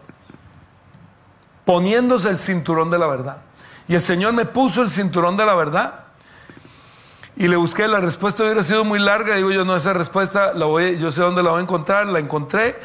[1.66, 3.38] poniéndose el cinturón de la verdad.
[3.88, 6.07] Y el Señor me puso el cinturón de la verdad.
[7.40, 9.36] Y le busqué la respuesta, hubiera sido muy larga.
[9.36, 12.08] Digo yo, no, esa respuesta la voy, yo sé dónde la voy a encontrar.
[12.08, 12.76] La encontré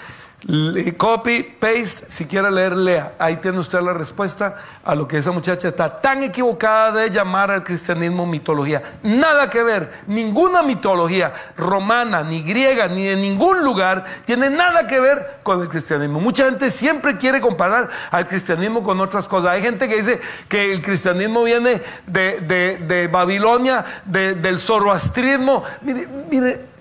[0.97, 3.15] Copy, paste, si quiere leer, lea.
[3.19, 7.53] Ahí tiene usted la respuesta a lo que esa muchacha está tan equivocada de llamar
[7.53, 8.83] al cristianismo mitología.
[9.05, 14.99] Nada que ver, ninguna mitología romana, ni griega, ni de ningún lugar tiene nada que
[14.99, 16.21] ver con el cristianismo.
[16.21, 19.53] Mucha gente siempre quiere comparar al cristianismo con otras cosas.
[19.53, 25.63] Hay gente que dice que el cristianismo viene de, Babilonia, del zoroastrismo.
[25.83, 26.72] Mire, mire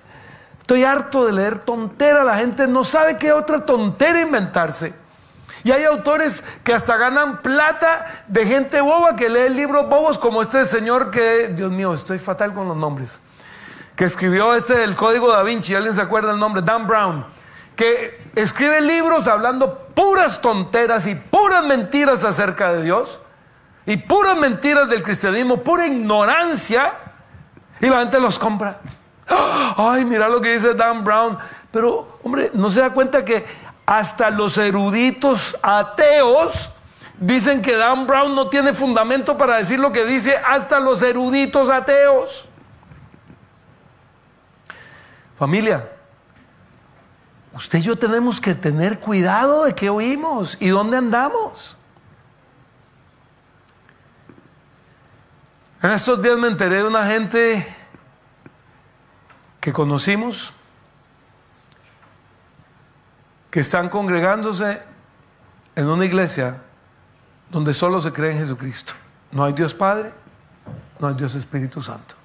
[0.72, 4.94] Estoy harto de leer tontera, la gente no sabe qué otra tontera inventarse.
[5.66, 10.42] Y hay autores que hasta ganan plata de gente boba que lee libros bobos como
[10.42, 13.20] este señor que, Dios mío, estoy fatal con los nombres,
[13.98, 16.62] que escribió este del Código da Vinci, ¿alguien se acuerda el nombre?
[16.62, 17.26] Dan Brown,
[17.76, 23.20] que escribe libros hablando puras tonteras y puras mentiras acerca de Dios
[23.86, 26.94] y puras mentiras del cristianismo, pura ignorancia,
[27.82, 28.80] y la gente los compra.
[29.78, 31.38] Ay, mira lo que dice Dan Brown.
[31.72, 33.46] Pero, hombre, ¿no se da cuenta que
[33.86, 36.70] hasta los eruditos ateos
[37.20, 41.70] dicen que Dan Brown no tiene fundamento para decir lo que dice hasta los eruditos
[41.70, 42.46] ateos?
[45.38, 45.90] Familia,
[47.54, 51.78] usted y yo tenemos que tener cuidado de qué oímos y dónde andamos.
[55.82, 57.81] En estos días me enteré de una gente
[59.62, 60.52] que conocimos,
[63.52, 64.82] que están congregándose
[65.76, 66.58] en una iglesia
[67.52, 68.94] donde solo se cree en Jesucristo.
[69.32, 70.12] No hay Dios Padre,
[71.00, 72.16] no hay Dios Espíritu Santo.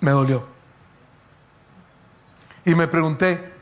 [0.00, 0.46] Me dolió.
[2.64, 3.52] Y me pregunté,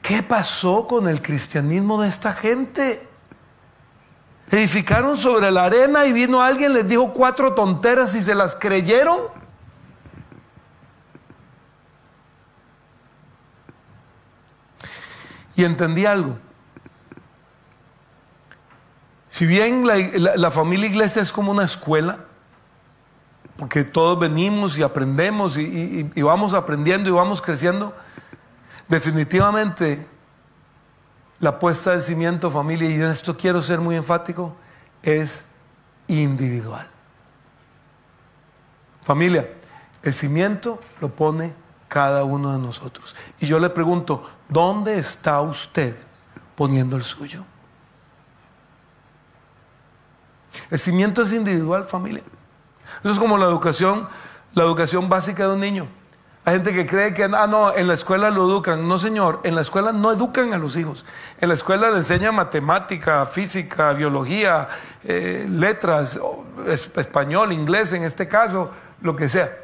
[0.00, 3.09] ¿qué pasó con el cristianismo de esta gente?
[4.50, 9.20] Edificaron sobre la arena y vino alguien, les dijo cuatro tonteras y se las creyeron.
[15.54, 16.36] Y entendí algo.
[19.28, 22.18] Si bien la, familia iglesia es como una escuela,
[23.56, 27.94] porque todos venimos y aprendemos y vamos aprendiendo y vamos creciendo,
[28.88, 30.04] definitivamente
[31.40, 34.54] la puesta del cimiento, familia, y en esto quiero ser muy enfático,
[35.02, 35.44] es
[36.06, 36.86] individual.
[39.02, 39.48] Familia,
[40.02, 41.54] el cimiento lo pone
[41.88, 43.16] cada uno de nosotros.
[43.40, 45.96] Y yo le pregunto, ¿dónde está usted
[46.54, 47.44] poniendo el suyo?
[50.70, 52.22] El cimiento es individual, familia.
[53.00, 54.08] Eso es como la educación,
[54.52, 55.88] la educación básica de un niño.
[56.50, 58.88] Hay gente que cree que, ah, no, en la escuela lo educan.
[58.88, 61.04] No, señor, en la escuela no educan a los hijos.
[61.40, 64.68] En la escuela le enseñan matemática, física, biología,
[65.04, 66.18] eh, letras,
[66.66, 68.68] español, inglés en este caso,
[69.00, 69.56] lo que sea.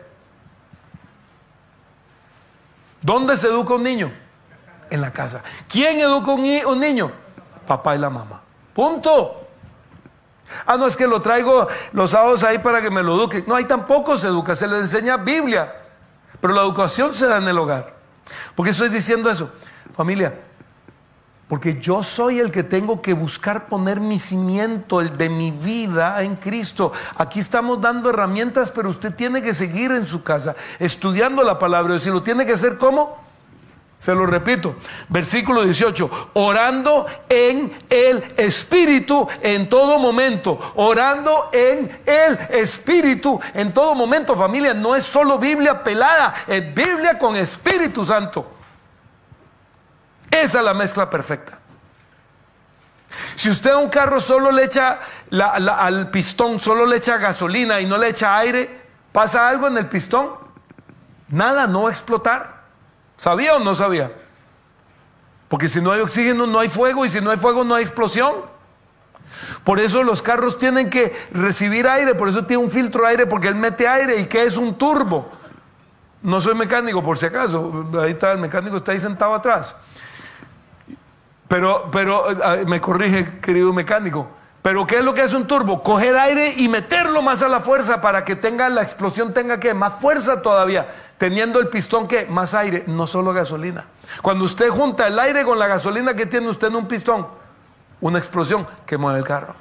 [3.03, 4.13] ¿Dónde se educa un niño?
[4.89, 5.43] En la casa.
[5.69, 7.11] ¿Quién educa un, un niño?
[7.67, 8.43] Papá y la mamá.
[8.73, 9.49] Punto.
[10.65, 13.43] Ah, no, es que lo traigo los sábados ahí para que me lo eduque.
[13.45, 15.83] No, ahí tampoco se educa, se le enseña Biblia.
[16.41, 17.95] Pero la educación se da en el hogar.
[18.55, 19.51] ¿Por qué estoy diciendo eso?
[19.97, 20.35] Familia,
[21.49, 26.21] porque yo soy el que tengo que buscar poner mi cimiento, el de mi vida
[26.23, 26.93] en Cristo.
[27.17, 31.95] Aquí estamos dando herramientas, pero usted tiene que seguir en su casa, estudiando la palabra.
[31.95, 33.26] Y si lo tiene que hacer, ¿cómo?
[34.07, 34.77] Se lo repito,
[35.09, 43.97] versículo 18, orando en el Espíritu en todo momento, orando en el Espíritu en todo
[43.97, 48.49] momento, familia, no es solo Biblia pelada, es Biblia con Espíritu Santo.
[50.31, 51.59] Esa es la mezcla perfecta.
[53.35, 55.01] Si usted a un carro solo le echa
[55.33, 59.89] al pistón, solo le echa gasolina y no le echa aire, ¿pasa algo en el
[59.89, 60.31] pistón?
[61.27, 62.56] Nada, no va a explotar.
[63.17, 64.13] ¿Sabía o no sabía?
[65.49, 67.85] Porque si no hay oxígeno no hay fuego y si no hay fuego no hay
[67.85, 68.35] explosión.
[69.65, 73.27] Por eso los carros tienen que recibir aire, por eso tiene un filtro de aire
[73.27, 75.31] porque él mete aire y que es un turbo.
[76.23, 79.77] No soy mecánico por si acaso, ahí está el mecánico está ahí sentado atrás.
[81.49, 82.25] Pero pero
[82.67, 84.29] me corrige, querido mecánico,
[84.63, 85.83] Pero ¿qué es lo que hace un turbo?
[85.83, 89.75] Coger aire y meterlo más a la fuerza para que tenga la explosión tenga que
[89.75, 90.89] más fuerza todavía,
[91.19, 93.87] teniendo el pistón que más aire, no solo gasolina.
[94.23, 97.27] Cuando usted junta el aire con la gasolina que tiene usted en un pistón,
[98.01, 99.55] una explosión que mueve el carro.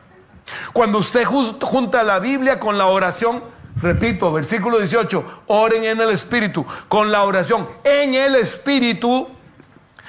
[0.74, 3.44] Cuando usted junta la Biblia con la oración,
[3.82, 9.28] repito, versículo 18, oren en el Espíritu, con la oración en el Espíritu,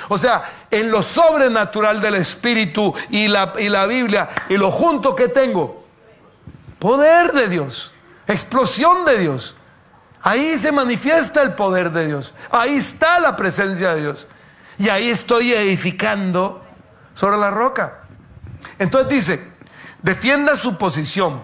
[0.09, 5.17] o sea, en lo sobrenatural del Espíritu y la, y la Biblia y lo junto
[5.17, 5.85] que tengo,
[6.79, 7.93] poder de Dios,
[8.27, 9.56] explosión de Dios.
[10.27, 12.35] Ahí se manifiesta el poder de Dios.
[12.51, 14.27] Ahí está la presencia de Dios.
[14.77, 16.65] Y ahí estoy edificando
[17.15, 18.01] sobre la roca.
[18.77, 19.53] Entonces dice,
[20.03, 21.43] defienda su posición,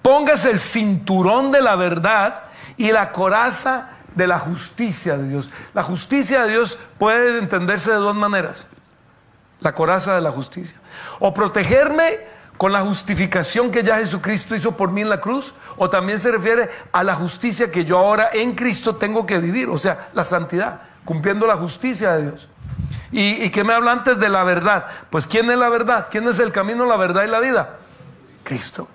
[0.00, 2.44] póngase el cinturón de la verdad
[2.76, 5.50] y la coraza de la justicia de Dios.
[5.72, 8.68] La justicia de Dios puede entenderse de dos maneras.
[9.58, 10.78] La coraza de la justicia.
[11.18, 12.20] O protegerme
[12.64, 16.32] con la justificación que ya Jesucristo hizo por mí en la cruz, o también se
[16.32, 20.24] refiere a la justicia que yo ahora en Cristo tengo que vivir, o sea, la
[20.24, 22.48] santidad, cumpliendo la justicia de Dios.
[23.12, 24.86] ¿Y, que me habla antes de la verdad?
[25.10, 26.08] Pues ¿quién es la verdad?
[26.10, 27.76] ¿Quién es el camino, la verdad y la vida?
[28.44, 28.88] Cristo.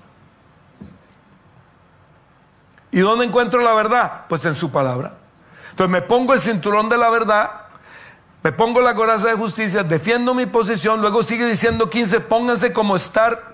[2.89, 4.22] ¿Y dónde encuentro la verdad?
[4.28, 5.13] Pues en su palabra.
[5.70, 7.51] Entonces me pongo el cinturón de la verdad,
[8.41, 12.95] me pongo la coraza de justicia, defiendo mi posición, luego sigue diciendo 15, pónganse como
[12.95, 13.48] estar,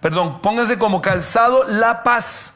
[0.00, 2.54] perdón, pónganse como calzado la paz,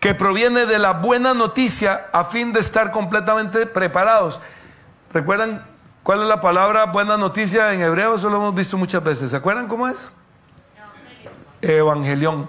[0.00, 4.40] que proviene de la buena noticia a fin de estar completamente preparados.
[5.12, 5.66] ¿Recuerdan
[6.02, 8.14] cuál es la palabra buena noticia en hebreo?
[8.14, 9.30] Eso lo hemos visto muchas veces.
[9.30, 10.12] ¿Se acuerdan cómo es?
[11.62, 12.48] Evangelión.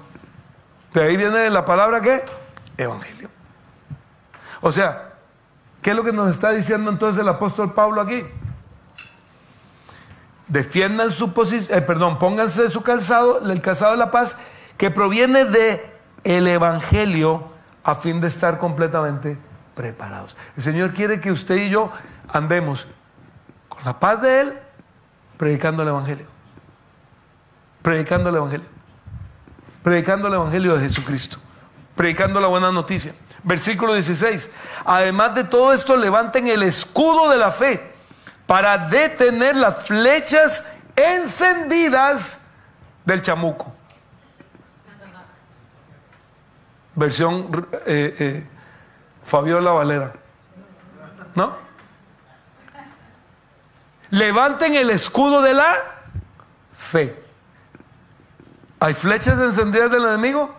[0.93, 2.23] De ahí viene la palabra qué?
[2.77, 3.29] Evangelio.
[4.61, 5.13] O sea,
[5.81, 8.25] ¿qué es lo que nos está diciendo entonces el apóstol Pablo aquí?
[10.47, 14.35] Defiendan su posición, eh, perdón, pónganse su calzado, el calzado de la paz,
[14.77, 15.85] que proviene de
[16.23, 17.49] el Evangelio
[17.83, 19.37] a fin de estar completamente
[19.75, 20.35] preparados.
[20.55, 21.91] El Señor quiere que usted y yo
[22.29, 22.87] andemos
[23.69, 24.59] con la paz de Él,
[25.37, 26.25] predicando el Evangelio.
[27.81, 28.67] Predicando el Evangelio.
[29.83, 31.39] Predicando el Evangelio de Jesucristo
[31.97, 33.13] predicando la buena noticia.
[33.43, 34.49] Versículo 16.
[34.85, 37.96] Además de todo esto, levanten el escudo de la fe
[38.47, 40.63] para detener las flechas
[40.95, 42.39] encendidas
[43.05, 43.73] del chamuco.
[46.95, 48.47] Versión eh, eh,
[49.31, 50.13] Valera.
[51.35, 51.55] ¿No?
[54.09, 55.75] Levanten el escudo de la
[56.75, 57.23] fe.
[58.79, 60.55] ¿Hay flechas encendidas del enemigo?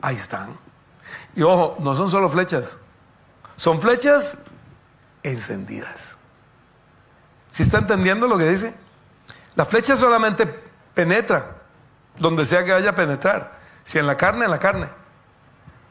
[0.00, 0.56] Ahí están.
[1.34, 2.76] Y ojo, no son solo flechas,
[3.56, 4.36] son flechas
[5.22, 6.16] encendidas.
[7.52, 8.74] ¿Si está entendiendo lo que dice?
[9.54, 10.46] La flecha solamente
[10.94, 11.58] penetra
[12.18, 13.60] donde sea que vaya a penetrar.
[13.84, 14.88] Si en la carne, en la carne.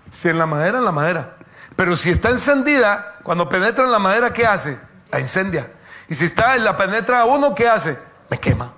[0.10, 1.36] Si en la madera, en la madera.
[1.76, 4.80] Pero si está encendida, cuando penetra en la madera, ¿qué hace?
[5.12, 5.72] La incendia.
[6.10, 7.98] Y si está, la penetra a uno, ¿qué hace?
[8.28, 8.74] Me quema.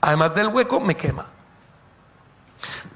[0.00, 1.26] Además del hueco, me quema.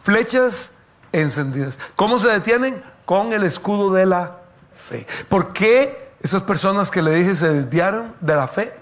[0.03, 0.71] Flechas
[1.13, 1.79] encendidas.
[1.95, 2.83] ¿Cómo se detienen?
[3.05, 4.39] Con el escudo de la
[4.75, 5.07] fe.
[5.29, 8.80] ¿Por qué esas personas que le dije se desviaron de la fe?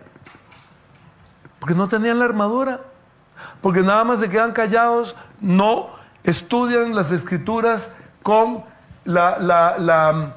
[1.58, 2.80] Porque no tenían la armadura.
[3.60, 5.90] Porque nada más se quedan callados, no
[6.24, 7.90] estudian las escrituras
[8.22, 8.64] con
[9.04, 10.34] la, la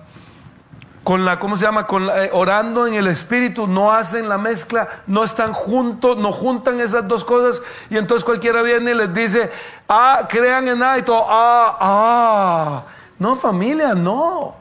[1.03, 1.87] con la, ¿cómo se llama?
[1.87, 6.79] Con eh, orando en el Espíritu, no hacen la mezcla, no están juntos, no juntan
[6.79, 9.51] esas dos cosas y entonces cualquiera viene y les dice,
[9.89, 12.83] ah, crean en nada y todo, ah, ah,
[13.17, 14.55] no familia, no,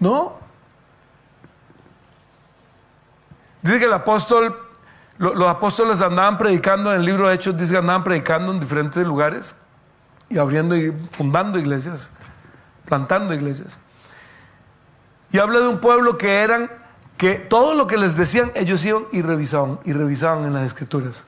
[0.00, 0.42] no.
[3.62, 4.58] Dice que el apóstol,
[5.22, 9.06] los apóstoles andaban predicando en el libro de Hechos, dice que andaban predicando en diferentes
[9.06, 9.54] lugares
[10.28, 12.10] y abriendo y fundando iglesias,
[12.86, 13.78] plantando iglesias.
[15.30, 16.68] Y habla de un pueblo que eran,
[17.16, 21.24] que todo lo que les decían, ellos iban y revisaban, y revisaban en las escrituras.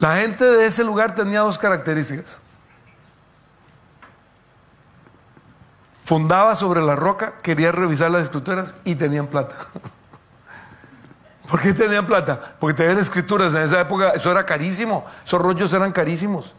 [0.00, 2.40] La gente de ese lugar tenía dos características.
[6.04, 9.54] Fundaba sobre la roca, quería revisar las escrituras y tenían plata.
[11.48, 12.56] ¿Por qué tenían plata?
[12.58, 13.54] Porque tenían escrituras.
[13.54, 15.06] En esa época eso era carísimo.
[15.24, 16.54] Esos rollos eran carísimos.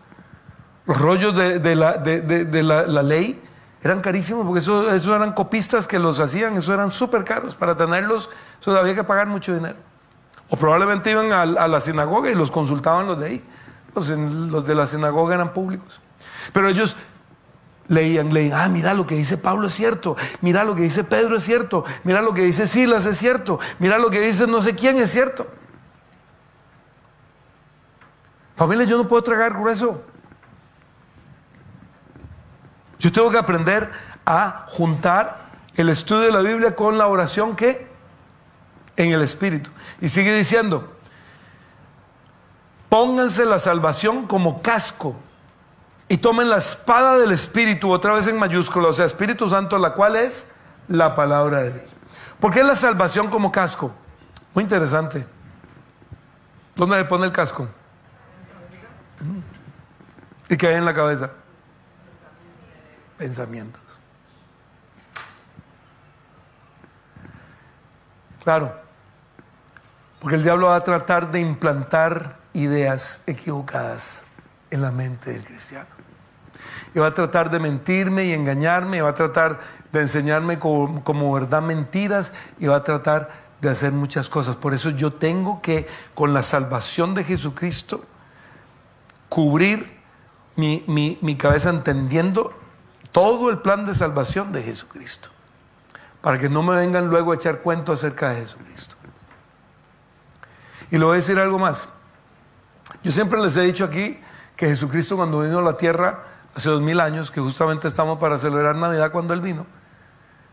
[0.86, 3.40] Los rollos de, la, de la, ley
[3.84, 7.54] eran carísimos porque eso, eso eran copistas que los hacían, eso eran súper caros.
[7.54, 9.78] Para tenerlos, eso había que pagar mucho dinero.
[10.50, 13.44] O probablemente iban a, la sinagoga y los consultaban los de ahí.
[13.94, 16.02] Los, los, de la sinagoga eran públicos.
[16.52, 16.98] Pero ellos
[17.90, 21.36] leían, leían, ah, mira lo que dice Pablo es cierto, mira lo que dice Pedro
[21.36, 24.76] es cierto, mira lo que dice Silas es cierto, mira lo que dice no sé
[24.76, 25.48] quién es cierto.
[28.56, 30.04] Familia, yo no puedo tragar grueso.
[33.00, 33.90] Yo tengo que aprender
[34.26, 37.88] a juntar el estudio de la Biblia con la oración que
[38.98, 39.72] en el Espíritu.
[40.02, 40.94] Y sigue diciendo,
[42.90, 45.16] pónganse la salvación como casco
[46.10, 49.94] y tomen la espada del Espíritu, otra vez en mayúscula, o sea, Espíritu Santo, la
[49.94, 50.46] cual es
[50.88, 51.92] la palabra de Dios.
[52.40, 53.92] ¿Por qué la salvación como casco?
[54.56, 55.26] Muy interesante.
[56.76, 57.68] ¿Dónde le pone el casco?
[60.50, 61.30] ¿Y qué hay en la cabeza?
[63.20, 63.84] Pensamientos.
[68.44, 68.74] Claro,
[70.20, 74.24] porque el diablo va a tratar de implantar ideas equivocadas
[74.72, 75.99] en la mente del cristiano.
[76.94, 79.60] Y va a tratar de mentirme y engañarme, y va a tratar
[79.92, 83.30] de enseñarme como, verdad mentiras, y va a tratar
[83.62, 84.56] de hacer muchas cosas.
[84.56, 88.04] Por eso yo tengo que, con la salvación de Jesucristo,
[89.28, 90.00] cubrir
[90.56, 92.54] mi, mi, mi cabeza entendiendo
[93.12, 95.30] todo el plan de salvación de Jesucristo.
[96.22, 98.96] Para que no me vengan luego a echar cuento acerca de Jesucristo.
[100.92, 101.88] Y le voy a decir algo más.
[103.04, 104.20] Yo siempre les he dicho aquí
[104.56, 106.24] que Jesucristo cuando vino a la tierra
[106.56, 109.66] hace dos mil años, que justamente estamos para celebrar Navidad cuando Él vino,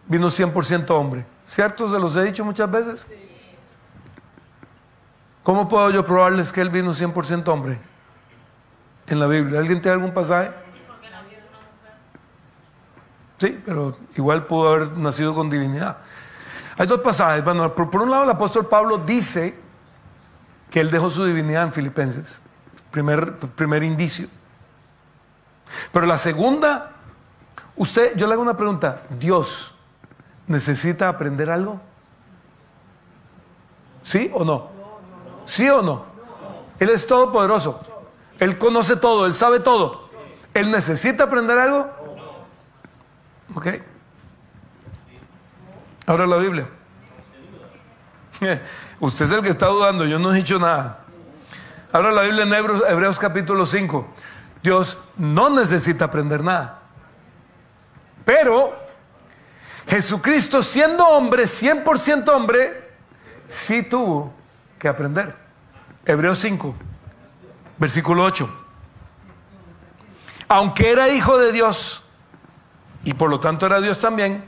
[0.07, 1.26] vino 100% hombre.
[1.47, 1.88] ¿Cierto?
[1.88, 3.07] Se los he dicho muchas veces.
[5.42, 7.78] ¿Cómo puedo yo probarles que Él vino 100% hombre?
[9.07, 9.61] En la Biblia.
[9.61, 10.51] ¿Alguien tiene algún pasaje?
[13.38, 15.99] Sí, pero igual pudo haber nacido con divinidad.
[16.76, 17.44] Hay dos pasajes.
[17.44, 19.59] Bueno, por, por un lado el apóstol Pablo dice
[20.70, 22.40] que él dejó su divinidad en Filipenses.
[22.90, 24.28] Primer, primer indicio.
[25.92, 26.92] Pero la segunda,
[27.76, 29.02] usted, yo le hago una pregunta.
[29.10, 29.74] ¿Dios
[30.46, 31.80] necesita aprender algo?
[34.02, 34.70] ¿Sí o no?
[35.44, 36.04] ¿Sí o no?
[36.78, 37.80] Él es todopoderoso.
[38.38, 40.08] Él conoce todo, él sabe todo.
[40.54, 41.90] ¿Él necesita aprender algo?
[43.54, 43.66] ¿Ok?
[46.06, 46.68] Ahora la Biblia.
[49.00, 51.00] Usted es el que está dudando, yo no he dicho nada.
[51.92, 54.06] Ahora la Biblia en Hebreos, Hebreos capítulo 5.
[54.66, 56.80] Dios no necesita aprender nada.
[58.24, 58.74] Pero
[59.86, 62.90] Jesucristo siendo hombre, 100% hombre,
[63.48, 64.34] sí tuvo
[64.76, 65.36] que aprender.
[66.04, 66.74] Hebreos 5,
[67.78, 68.64] versículo 8.
[70.48, 72.02] Aunque era hijo de Dios,
[73.04, 74.44] y por lo tanto era Dios también,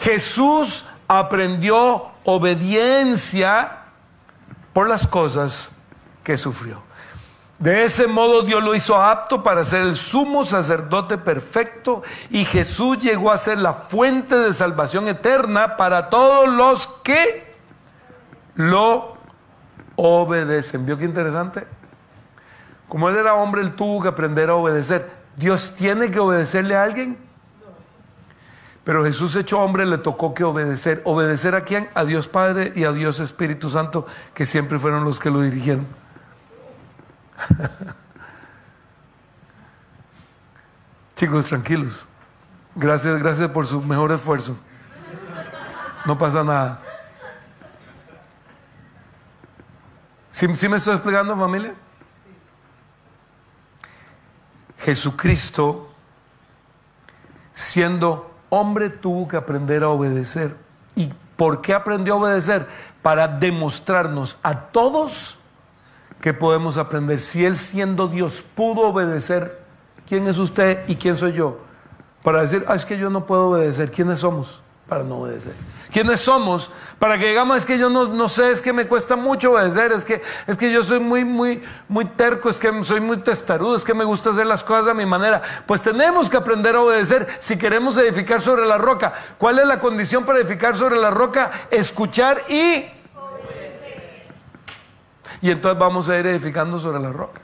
[0.00, 3.84] Jesús aprendió obediencia
[4.74, 5.72] por las cosas
[6.22, 6.89] que sufrió.
[7.60, 12.98] De ese modo Dios lo hizo apto para ser el sumo sacerdote perfecto y Jesús
[12.98, 17.54] llegó a ser la fuente de salvación eterna para todos los que
[18.54, 19.18] lo
[19.94, 20.86] obedecen.
[20.86, 21.66] ¿Vio qué interesante?
[22.88, 25.10] Como él era hombre, él tuvo que aprender a obedecer.
[25.36, 27.18] ¿Dios tiene que obedecerle a alguien?
[28.84, 31.02] Pero Jesús hecho hombre le tocó que obedecer.
[31.04, 31.90] ¿Obedecer a quién?
[31.92, 35.86] A Dios Padre y a Dios Espíritu Santo, que siempre fueron los que lo dirigieron.
[41.16, 42.06] Chicos, tranquilos.
[42.74, 44.58] Gracias, gracias por su mejor esfuerzo.
[46.06, 46.80] No pasa nada.
[50.30, 51.74] ¿Sí, ¿Sí, me estoy explicando, familia?
[54.78, 55.90] Jesucristo,
[57.52, 60.56] siendo hombre tuvo que aprender a obedecer.
[60.94, 62.66] ¿Y por qué aprendió a obedecer?
[63.02, 65.39] Para demostrarnos a todos
[66.20, 67.18] que podemos aprender.
[67.18, 69.60] Si Él siendo Dios pudo obedecer,
[70.08, 71.60] ¿quién es usted y quién soy yo?
[72.22, 73.90] Para decir, ah, es que yo no puedo obedecer.
[73.90, 75.54] ¿Quiénes somos para no obedecer?
[75.90, 79.16] quiénes somos, para que digamos, es que yo no, no, sé, es que me cuesta
[79.16, 83.00] mucho obedecer, es que, es que yo soy muy, muy, muy terco, es que soy
[83.00, 85.42] muy testarudo, es que me gusta hacer las cosas a mi manera.
[85.66, 89.12] Pues tenemos que aprender a obedecer si queremos edificar sobre la roca.
[89.38, 91.50] ¿Cuál es la condición para edificar sobre la roca?
[91.70, 92.99] Escuchar y...
[95.42, 97.40] Y entonces vamos a ir edificando sobre la roca.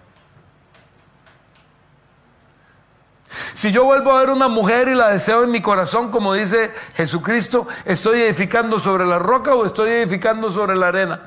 [3.55, 6.72] Si yo vuelvo a ver una mujer y la deseo en mi corazón, como dice
[6.94, 11.22] Jesucristo, ¿estoy edificando sobre la roca o estoy edificando sobre la arena?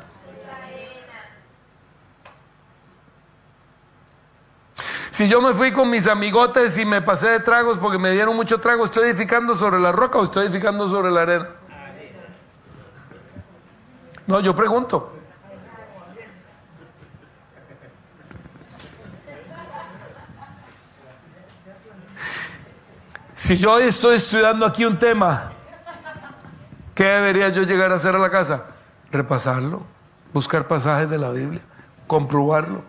[5.11, 8.35] Si yo me fui con mis amigotes y me pasé de tragos porque me dieron
[8.35, 11.49] mucho trago, ¿estoy edificando sobre la roca o estoy edificando sobre la arena?
[14.27, 15.18] No, yo pregunto.
[23.39, 25.53] Si yo estoy estudiando aquí un tema,
[26.93, 28.65] ¿qué debería yo llegar a hacer a la casa?
[29.13, 29.83] Repasarlo,
[30.33, 31.61] buscar pasajes de la Biblia,
[32.05, 32.83] comprobarlo,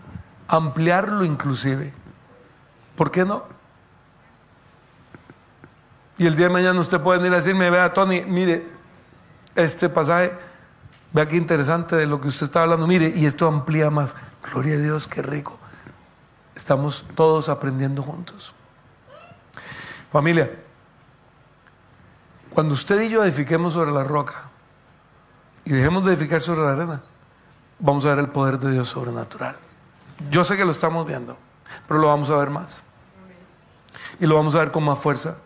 [0.49, 1.95] ampliarlo inclusive.
[2.97, 3.45] ¿Por qué no?
[6.19, 8.67] Y el día de mañana usted puede venir a decirme, vea Tony, mire,
[9.55, 10.33] este pasaje,
[11.13, 14.17] vea qué interesante de lo que usted está hablando, mire, y esto amplía más.
[14.51, 15.61] Gloria a Dios, qué rico.
[16.57, 18.53] Estamos todos aprendiendo juntos.
[20.13, 20.51] Familia,
[22.53, 24.49] cuando usted y yo edifiquemos sobre la roca
[25.65, 27.03] y dejemos de edificar sobre la arena,
[27.79, 29.55] vamos a ver el poder de Dios sobrenatural.
[30.29, 31.39] Yo sé que lo estamos viendo,
[31.87, 32.83] pero lo vamos a ver más.
[34.19, 35.37] Y lo vamos a ver con más fuerza.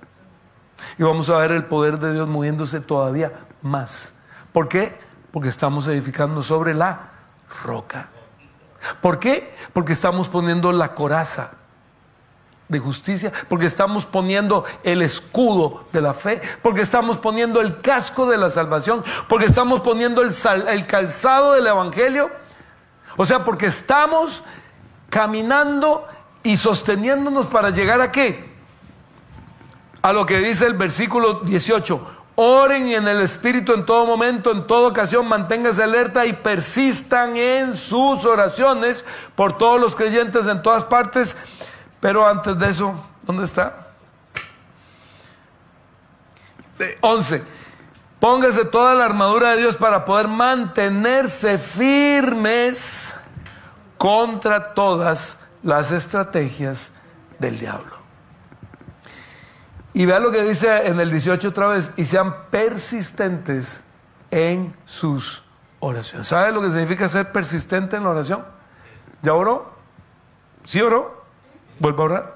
[0.99, 4.15] Y vamos a ver el poder de Dios moviéndose todavía más.
[4.53, 4.99] ¿Por qué?
[5.31, 7.11] Porque estamos edificando sobre la
[7.65, 8.09] roca.
[9.03, 9.55] ¿Por qué?
[9.75, 11.53] Porque estamos poniendo la coraza
[12.75, 18.27] de justicia, porque estamos poniendo el escudo de la fe, porque estamos poniendo el casco
[18.27, 20.35] de la salvación, porque estamos poniendo el,
[20.69, 22.31] el calzado del Evangelio.
[23.17, 24.43] O sea, porque estamos
[25.09, 26.07] caminando
[26.43, 28.53] y sosteniéndonos para llegar a qué?
[30.03, 32.15] A lo que dice el versículo 18.
[32.37, 37.77] Oren en el Espíritu en todo momento, en toda ocasión, manténganse alerta y persistan en
[37.77, 39.05] sus oraciones
[39.37, 41.37] por todos los creyentes en todas partes.
[42.05, 43.87] Pero antes de eso, ¿dónde está?
[47.01, 47.43] 11.
[48.21, 53.15] Póngase toda la armadura de Dios para poder mantenerse firmes
[53.97, 56.93] contra todas las estrategias
[57.39, 57.97] del diablo.
[59.95, 63.83] Y vea lo que dice en el 18 otra vez, y sean persistentes
[64.31, 65.43] en sus
[65.81, 66.29] oraciones.
[66.29, 68.45] ¿Sabe lo que significa ser persistente en la oración?
[69.23, 69.73] ¿Ya oró?
[70.65, 71.14] ¿Sí oró?
[71.79, 72.35] ¿Vuelve a orar?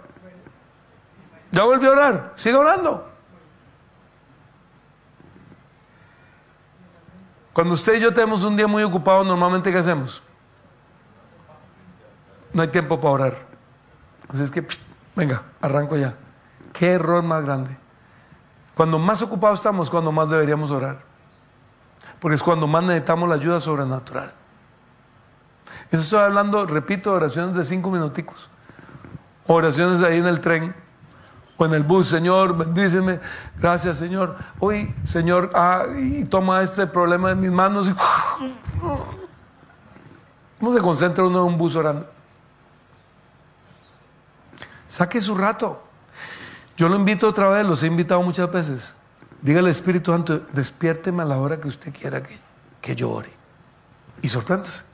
[1.50, 2.32] ¿Ya volvió a orar?
[2.34, 3.08] Sigue orando.
[7.52, 10.22] Cuando usted y yo tenemos un día muy ocupado, normalmente ¿qué hacemos?
[12.52, 13.36] No hay tiempo para orar.
[14.28, 14.66] Así es que,
[15.16, 16.14] venga, arranco ya.
[16.72, 17.76] Qué error más grande.
[18.74, 20.98] Cuando más ocupados estamos, cuando más deberíamos orar.
[22.20, 24.32] Porque es cuando más necesitamos la ayuda sobrenatural.
[25.90, 28.48] Eso estoy hablando, repito, oraciones de cinco minuticos.
[29.50, 30.74] Oraciones ahí en el tren
[31.56, 32.08] o en el bus.
[32.08, 33.18] Señor, bendíceme.
[33.58, 34.36] Gracias, Señor.
[34.60, 37.88] Hoy, Señor, ah, y toma este problema en mis manos.
[40.60, 42.06] ¿Cómo se concentra uno en un bus orando?
[44.86, 45.82] Saque su rato.
[46.76, 48.94] Yo lo invito otra vez, los he invitado muchas veces.
[49.40, 52.36] Dígale Espíritu Santo, despiérteme a la hora que usted quiera que,
[52.82, 53.30] que yo ore.
[54.20, 54.87] Y sorpréndase.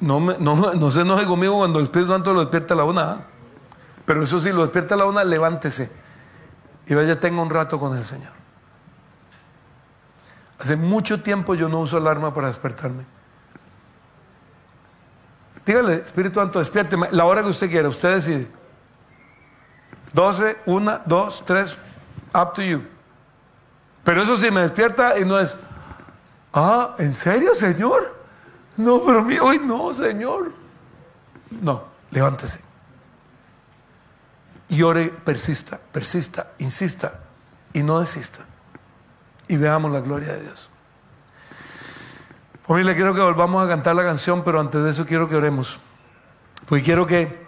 [0.00, 2.84] No, me, no, no se enoje conmigo cuando el Espíritu Santo lo despierta a la
[2.84, 3.10] una.
[3.10, 3.18] ¿ah?
[4.04, 5.90] Pero eso sí, lo despierta a la una, levántese.
[6.86, 8.32] Y vaya, tenga un rato con el Señor.
[10.58, 13.04] Hace mucho tiempo yo no uso alarma para despertarme.
[15.64, 17.08] Dígale, Espíritu Santo, despiérteme.
[17.10, 18.48] La hora que usted quiera, usted decide.
[20.14, 21.78] 12, 1, 2, 3,
[22.34, 22.82] up to you.
[24.02, 25.56] Pero eso sí me despierta y no es,
[26.54, 28.17] ah, ¿en serio, Señor?
[28.78, 30.52] No, pero hoy no, Señor.
[31.50, 32.60] No, levántese.
[34.68, 37.20] Y ore, persista, persista, insista
[37.72, 38.40] y no desista.
[39.48, 40.70] Y veamos la gloria de Dios.
[42.66, 45.80] Familia, quiero que volvamos a cantar la canción, pero antes de eso quiero que oremos.
[46.66, 47.46] Porque quiero que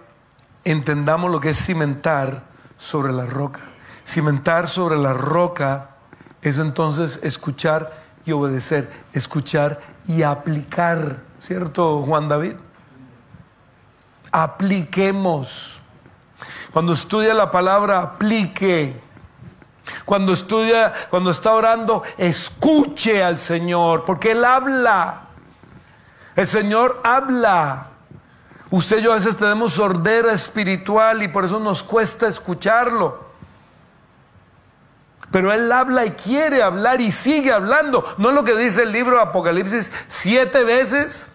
[0.64, 2.43] entendamos lo que es cimentar
[2.76, 3.61] sobre la roca.
[4.05, 5.91] Cimentar sobre la roca
[6.43, 12.54] es entonces escuchar y obedecer, escuchar y aplicar, ¿cierto, Juan David?
[14.32, 15.80] Apliquemos.
[16.72, 19.00] Cuando estudia la palabra, aplique.
[20.04, 25.20] Cuando estudia, cuando está orando, escuche al Señor, porque Él habla.
[26.34, 27.86] El Señor habla.
[28.68, 33.30] Usted y yo a veces tenemos sordera espiritual y por eso nos cuesta escucharlo.
[35.31, 38.05] Pero Él habla y quiere hablar y sigue hablando.
[38.18, 41.28] ¿No es lo que dice el libro de Apocalipsis siete veces?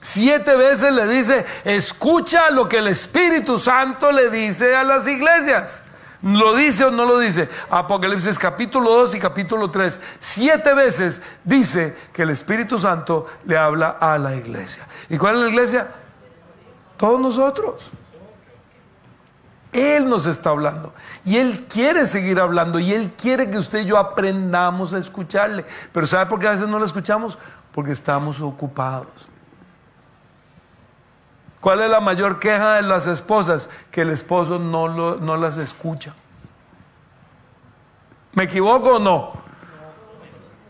[0.00, 5.82] Siete veces le dice, escucha lo que el Espíritu Santo le dice a las iglesias.
[6.22, 7.48] ¿Lo dice o no lo dice?
[7.70, 10.00] Apocalipsis capítulo 2 y capítulo 3.
[10.20, 14.86] Siete veces dice que el Espíritu Santo le habla a la iglesia.
[15.10, 15.88] ¿Y cuál es la iglesia?
[16.96, 17.90] Todos nosotros.
[19.74, 20.94] Él nos está hablando.
[21.24, 22.78] Y Él quiere seguir hablando.
[22.78, 25.66] Y Él quiere que usted y yo aprendamos a escucharle.
[25.92, 27.36] Pero ¿sabe por qué a veces no lo escuchamos?
[27.72, 29.08] Porque estamos ocupados.
[31.60, 33.68] ¿Cuál es la mayor queja de las esposas?
[33.90, 36.14] Que el esposo no, no las escucha.
[38.32, 39.32] ¿Me equivoco o no?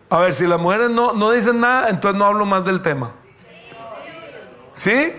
[0.09, 3.11] A ver, si las mujeres no, no dicen nada, entonces no hablo más del tema.
[4.73, 5.15] ¿Sí?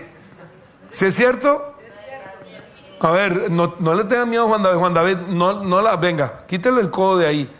[0.90, 1.75] ¿Sí es cierto?
[3.00, 4.78] A ver, no, le tenga miedo a Juan David.
[4.78, 5.96] Juan David, no, no la.
[5.96, 7.56] Venga, quítele el codo de ahí.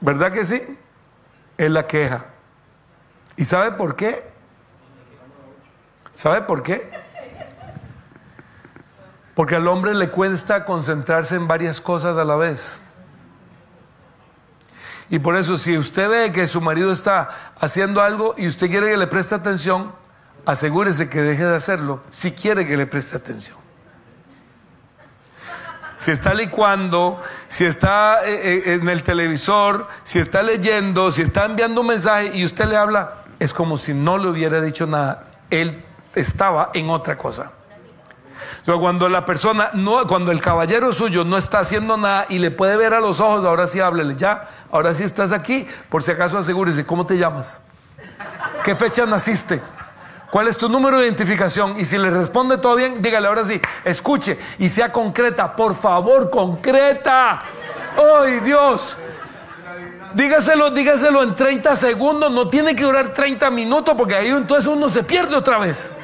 [0.00, 0.62] ¿Verdad que sí?
[1.56, 2.26] Es la queja.
[3.36, 4.30] ¿Y sabe por qué?
[6.14, 6.90] ¿Sabe por qué?
[9.34, 12.80] Porque al hombre le cuesta concentrarse en varias cosas a la vez.
[15.10, 18.90] Y por eso si usted ve que su marido está haciendo algo y usted quiere
[18.90, 19.92] que le preste atención,
[20.46, 23.58] asegúrese que deje de hacerlo si quiere que le preste atención.
[25.96, 31.46] Si está licuando, si está eh, eh, en el televisor, si está leyendo, si está
[31.46, 35.24] enviando un mensaje y usted le habla, es como si no le hubiera dicho nada.
[35.50, 35.84] Él
[36.14, 37.52] estaba en otra cosa.
[38.64, 42.50] Pero cuando la persona, no, cuando el caballero suyo no está haciendo nada y le
[42.50, 46.10] puede ver a los ojos, ahora sí háblele, ya, ahora sí estás aquí, por si
[46.10, 47.62] acaso asegúrese, ¿cómo te llamas?
[48.64, 49.62] ¿Qué fecha naciste?
[50.36, 51.80] ¿Cuál es tu número de identificación?
[51.80, 56.28] Y si le responde todo bien, dígale ahora sí, escuche y sea concreta, por favor,
[56.28, 57.42] concreta.
[58.20, 58.98] ¡Ay, Dios!
[60.12, 64.90] Dígaselo, dígaselo en 30 segundos, no tiene que durar 30 minutos porque ahí entonces uno
[64.90, 65.94] se pierde otra vez.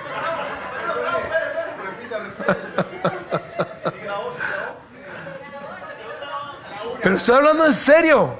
[7.03, 8.39] Pero estoy hablando en serio.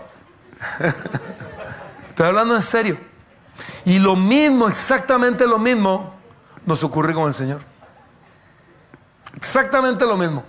[2.09, 3.12] Estoy hablando en serio.
[3.85, 6.15] Y lo mismo, exactamente lo mismo,
[6.65, 7.61] nos ocurre con el Señor.
[9.37, 10.45] Exactamente lo mismo.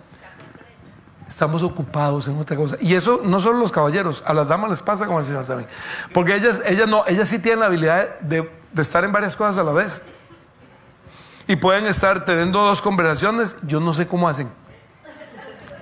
[1.27, 2.77] Estamos ocupados en otra cosa.
[2.79, 5.69] Y eso no solo los caballeros, a las damas les pasa con el Señor también.
[6.13, 9.57] Porque ellas, ellas, no, ellas sí tienen la habilidad de, de estar en varias cosas
[9.57, 10.03] a la vez.
[11.47, 14.49] Y pueden estar teniendo dos conversaciones, yo no sé cómo hacen.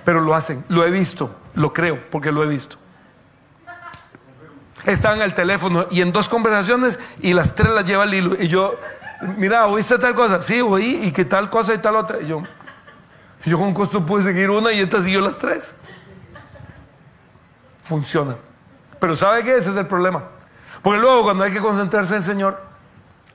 [0.04, 2.81] Pero lo hacen, lo he visto, lo creo, porque lo he visto
[4.84, 8.36] están en el teléfono y en dos conversaciones y las tres las lleva el hilo.
[8.38, 8.74] Y yo,
[9.36, 10.40] mira, ¿oíste tal cosa?
[10.40, 12.20] Sí, oí, y que tal cosa y tal otra.
[12.20, 12.42] Y yo,
[13.44, 15.74] yo con costo pude seguir una y esta siguió las tres.
[17.82, 18.36] Funciona.
[18.98, 19.56] Pero ¿sabe qué?
[19.56, 20.24] Ese es el problema.
[20.82, 22.71] Porque luego cuando hay que concentrarse en el Señor,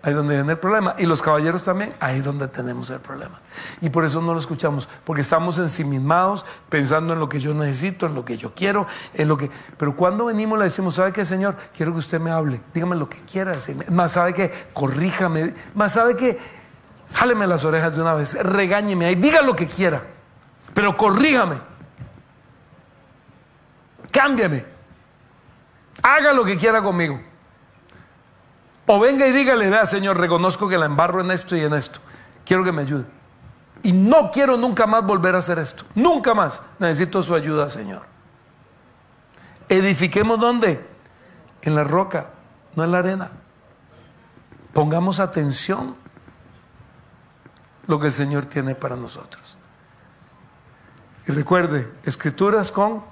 [0.03, 0.95] Ahí es donde viene el problema.
[0.97, 3.39] Y los caballeros también, ahí es donde tenemos el problema.
[3.81, 8.05] Y por eso no lo escuchamos, porque estamos ensimismados pensando en lo que yo necesito,
[8.05, 9.49] en lo que yo quiero, en lo que...
[9.77, 11.55] Pero cuando venimos le decimos, ¿sabe qué, Señor?
[11.75, 13.53] Quiero que usted me hable, dígame lo que quiera
[13.89, 16.37] Más sabe que corríjame, más sabe que
[17.13, 20.03] jáleme las orejas de una vez, regáñeme ahí, diga lo que quiera,
[20.73, 21.57] pero corríjame.
[24.11, 24.65] Cámbiame.
[26.01, 27.19] Haga lo que quiera conmigo.
[28.87, 31.99] O venga y dígale, vea Señor, reconozco que la embarro en esto y en esto.
[32.45, 33.05] Quiero que me ayude.
[33.83, 35.83] Y no quiero nunca más volver a hacer esto.
[35.93, 36.61] Nunca más.
[36.79, 38.03] Necesito su ayuda, Señor.
[39.67, 40.83] Edifiquemos dónde?
[41.61, 42.27] En la roca,
[42.75, 43.31] no en la arena.
[44.71, 45.95] Pongamos atención
[47.87, 49.57] lo que el Señor tiene para nosotros.
[51.27, 53.03] Y recuerde, escrituras con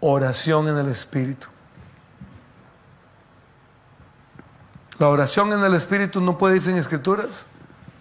[0.00, 1.46] oración en el Espíritu.
[4.98, 7.46] La oración en el Espíritu no puede ir sin escrituras.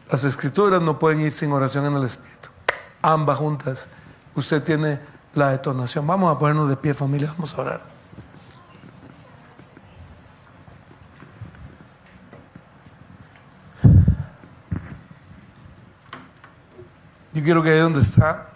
[0.10, 2.50] Las escrituras no pueden ir sin oración en el Espíritu.
[3.02, 3.88] Ambas juntas.
[4.36, 5.00] Usted tiene
[5.34, 6.08] la detonación.
[6.08, 7.96] Vamos a ponernos de pie familia, vamos a orar.
[17.34, 18.48] Yo quiero que ahí donde está,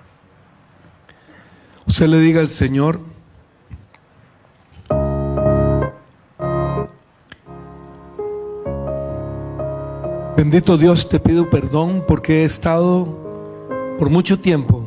[1.85, 3.01] usted le diga al Señor,
[10.39, 13.05] Bendito Dios, te pido perdón porque he estado
[13.99, 14.85] por mucho tiempo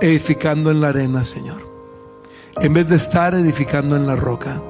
[0.00, 1.56] edificando en la arena, Señor,
[2.60, 4.62] en vez de estar edificando en la roca.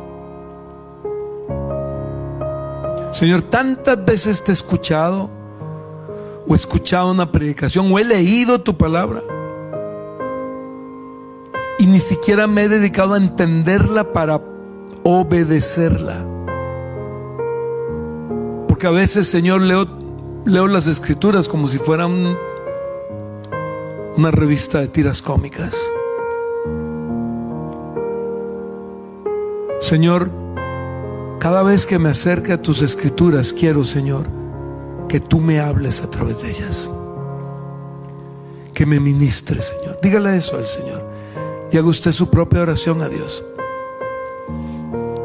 [3.10, 5.28] Señor, tantas veces te he escuchado
[6.46, 9.20] o he escuchado una predicación o he leído tu palabra
[11.78, 14.40] y ni siquiera me he dedicado a entenderla para
[15.02, 16.37] obedecerla.
[18.78, 19.88] Porque a veces, Señor, leo,
[20.44, 22.38] leo las escrituras como si fueran
[24.16, 25.74] una revista de tiras cómicas.
[29.80, 30.30] Señor,
[31.40, 34.26] cada vez que me acerque a tus escrituras, quiero, Señor,
[35.08, 36.88] que tú me hables a través de ellas.
[38.74, 39.98] Que me ministres, Señor.
[40.00, 41.02] Dígale eso al Señor.
[41.72, 43.42] Y haga usted su propia oración a Dios.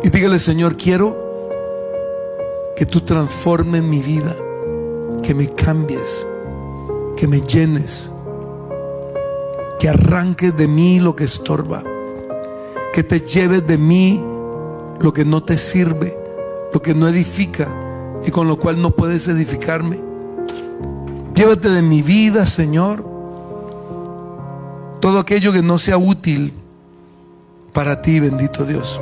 [0.02, 1.23] Y dígale, Señor, quiero
[2.76, 4.36] que tú transformes mi vida,
[5.22, 6.26] que me cambies,
[7.16, 8.12] que me llenes,
[9.80, 11.84] que arranques de mí lo que estorba,
[12.94, 14.24] que te lleves de mí
[15.00, 16.18] lo que no te sirve,
[16.74, 17.68] lo que no edifica
[18.26, 20.00] y con lo cual no puedes edificarme.
[21.36, 23.04] Llévate de mi vida, Señor,
[25.00, 26.54] todo aquello que no sea útil
[27.74, 29.02] para ti, bendito Dios.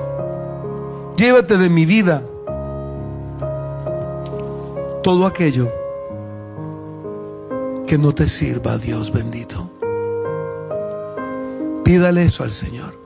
[1.18, 2.24] Llévate de mi vida
[5.02, 5.72] todo aquello
[7.88, 9.70] que no te sirva, Dios bendito.
[11.84, 13.00] Pídale eso al Señor.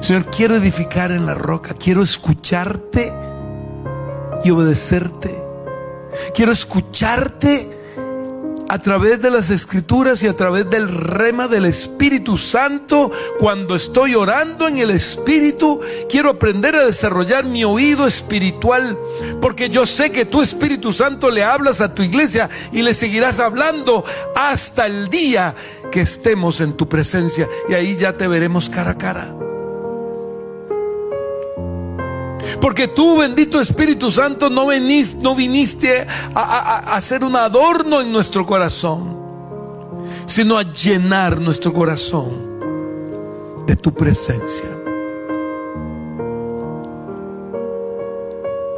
[0.00, 3.12] Señor, quiero edificar en la roca, quiero escucharte
[4.44, 5.42] y obedecerte.
[6.34, 7.75] Quiero escucharte
[8.68, 14.14] a través de las escrituras y a través del rema del Espíritu Santo, cuando estoy
[14.14, 18.98] orando en el Espíritu, quiero aprender a desarrollar mi oído espiritual,
[19.40, 23.40] porque yo sé que tu Espíritu Santo le hablas a tu iglesia y le seguirás
[23.40, 24.04] hablando
[24.34, 25.54] hasta el día
[25.92, 29.45] que estemos en tu presencia y ahí ya te veremos cara a cara.
[32.60, 38.46] Porque tú, bendito Espíritu Santo, no, venís, no viniste a, hacer un adorno en nuestro
[38.46, 39.16] corazón,
[40.26, 42.60] sino a llenar nuestro corazón
[43.66, 44.66] de tu presencia.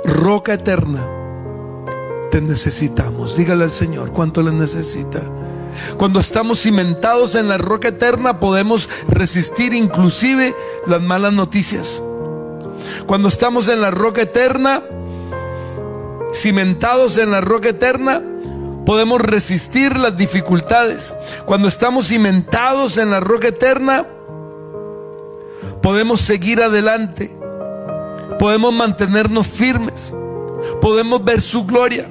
[0.04, 1.06] Roca eterna,
[2.30, 3.36] te necesitamos.
[3.36, 5.22] Dígale al Señor cuánto le necesita.
[5.96, 10.54] Cuando estamos cimentados en la roca eterna podemos resistir inclusive
[10.86, 12.02] las malas noticias.
[13.08, 14.82] Cuando estamos en la roca eterna,
[16.34, 18.20] cimentados en la roca eterna,
[18.84, 21.14] podemos resistir las dificultades.
[21.46, 24.04] Cuando estamos cimentados en la roca eterna,
[25.80, 27.34] podemos seguir adelante.
[28.38, 30.12] Podemos mantenernos firmes.
[30.82, 32.06] Podemos ver su gloria.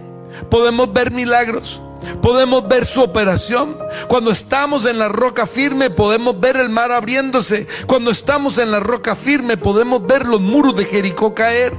[0.50, 1.80] Podemos ver milagros.
[2.22, 3.78] Podemos ver su operación.
[4.08, 7.68] Cuando estamos en la roca firme podemos ver el mar abriéndose.
[7.86, 11.74] Cuando estamos en la roca firme podemos ver los muros de Jericó caer.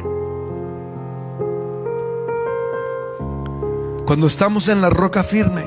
[4.05, 5.65] Cuando estamos en la roca firme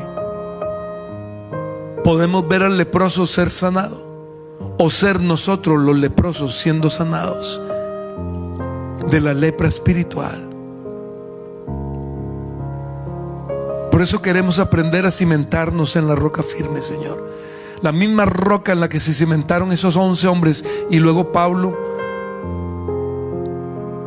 [2.04, 4.10] podemos ver al leproso ser sanado
[4.80, 7.62] o ser nosotros los leprosos siendo sanados
[9.10, 10.51] de la lepra espiritual.
[13.92, 17.30] Por eso queremos aprender a cimentarnos en la roca firme, Señor.
[17.82, 21.78] La misma roca en la que se cimentaron esos once hombres y luego Pablo,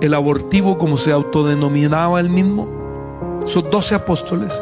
[0.01, 4.61] el abortivo como se autodenominaba él mismo, esos doce apóstoles,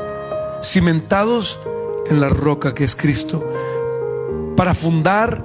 [0.60, 1.60] cimentados
[2.10, 3.44] en la roca que es Cristo,
[4.56, 5.44] para fundar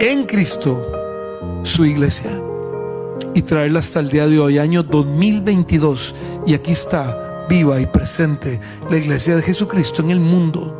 [0.00, 0.90] en Cristo
[1.62, 2.30] su iglesia
[3.34, 6.14] y traerla hasta el día de hoy, año 2022.
[6.46, 10.76] Y aquí está viva y presente la iglesia de Jesucristo en el mundo.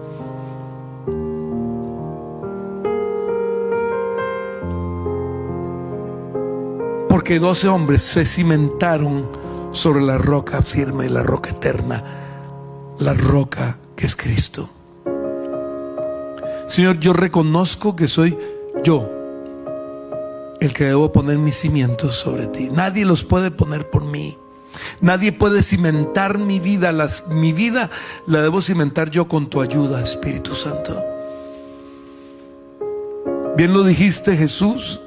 [7.09, 9.29] Porque doce hombres se cimentaron
[9.73, 12.05] sobre la roca firme, la roca eterna,
[13.01, 14.71] la roca que es Cristo.
[16.69, 18.39] Señor, yo reconozco que soy
[18.85, 19.11] yo
[20.61, 22.69] el que debo poner mis cimientos sobre ti.
[22.71, 24.39] Nadie los puede poner por mí.
[25.01, 26.93] Nadie puede cimentar mi vida.
[26.93, 27.91] Las, mi vida
[28.27, 31.03] la debo cimentar yo con tu ayuda, Espíritu Santo.
[33.57, 35.01] Bien lo dijiste Jesús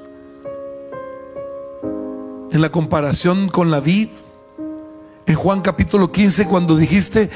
[2.52, 4.10] en la comparación con la vid.
[5.26, 7.30] En Juan capítulo 15 cuando dijiste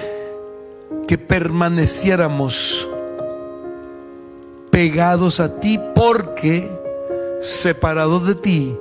[1.08, 2.88] que permaneciéramos
[4.70, 6.70] pegados a ti porque
[7.40, 8.78] separados de ti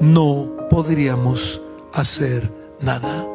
[0.00, 1.60] no podríamos
[1.92, 3.26] hacer nada.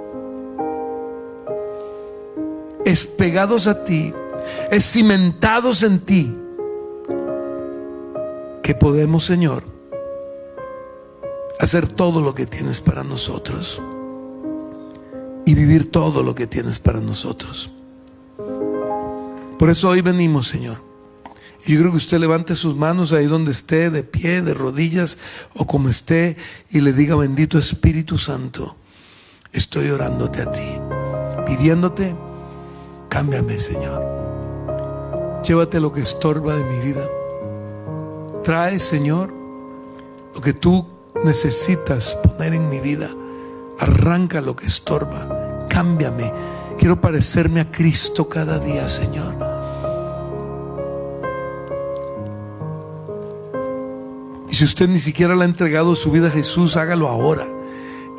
[2.86, 4.14] Es pegados a ti,
[4.72, 6.36] es cimentados en ti,
[8.62, 9.64] que podemos, Señor,
[11.60, 13.82] hacer todo lo que tienes para nosotros
[15.46, 17.72] y vivir todo lo que tienes para nosotros.
[19.58, 20.78] Por eso hoy venimos, Señor.
[21.66, 25.18] Yo creo que usted levante sus manos ahí donde esté, de pie, de rodillas
[25.54, 26.36] o como esté,
[26.70, 28.76] y le diga, bendito Espíritu Santo
[29.54, 30.80] estoy orándote a ti,
[31.46, 32.16] pidiéndote,
[33.10, 34.04] cámbiame Señor.
[35.44, 37.04] Llévate lo que estorba de mi vida.
[38.44, 39.34] Trae, Señor,
[40.34, 40.86] lo que tú
[41.24, 43.10] necesitas poner en mi vida.
[43.80, 45.68] Arranca lo que estorba.
[45.70, 46.32] Cámbiame.
[46.78, 49.34] Quiero parecerme a Cristo cada día, Señor.
[54.50, 57.53] Y si usted ni siquiera le ha entregado su vida a Jesús, hágalo ahora.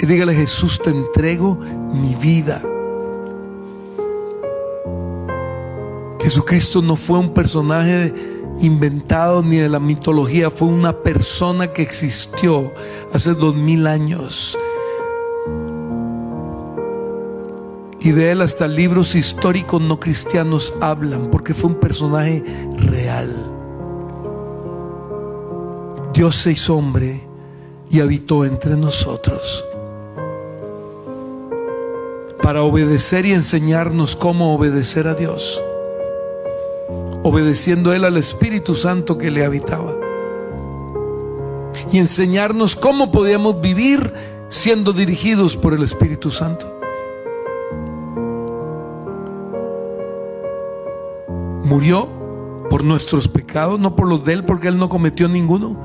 [0.05, 1.55] Y dígale, Jesús, te entrego
[1.91, 2.61] mi vida.
[6.21, 8.13] Jesucristo no fue un personaje
[8.61, 12.71] inventado ni de la mitología, fue una persona que existió
[13.15, 14.59] hace dos mil años.
[17.99, 22.45] Y de él hasta libros históricos no cristianos hablan, porque fue un personaje
[22.77, 23.35] real.
[26.13, 27.27] Dios se hizo hombre
[27.89, 29.65] y habitó entre nosotros
[32.45, 35.63] para obedecer y enseñarnos cómo obedecer a Dios,
[37.23, 39.95] obedeciendo Él al Espíritu Santo que le habitaba,
[41.91, 44.13] y enseñarnos cómo podíamos vivir
[44.51, 46.67] siendo dirigidos por el Espíritu Santo.
[51.65, 52.07] Murió
[52.69, 55.79] por nuestros pecados, no por los de Él, porque Él no cometió ninguno,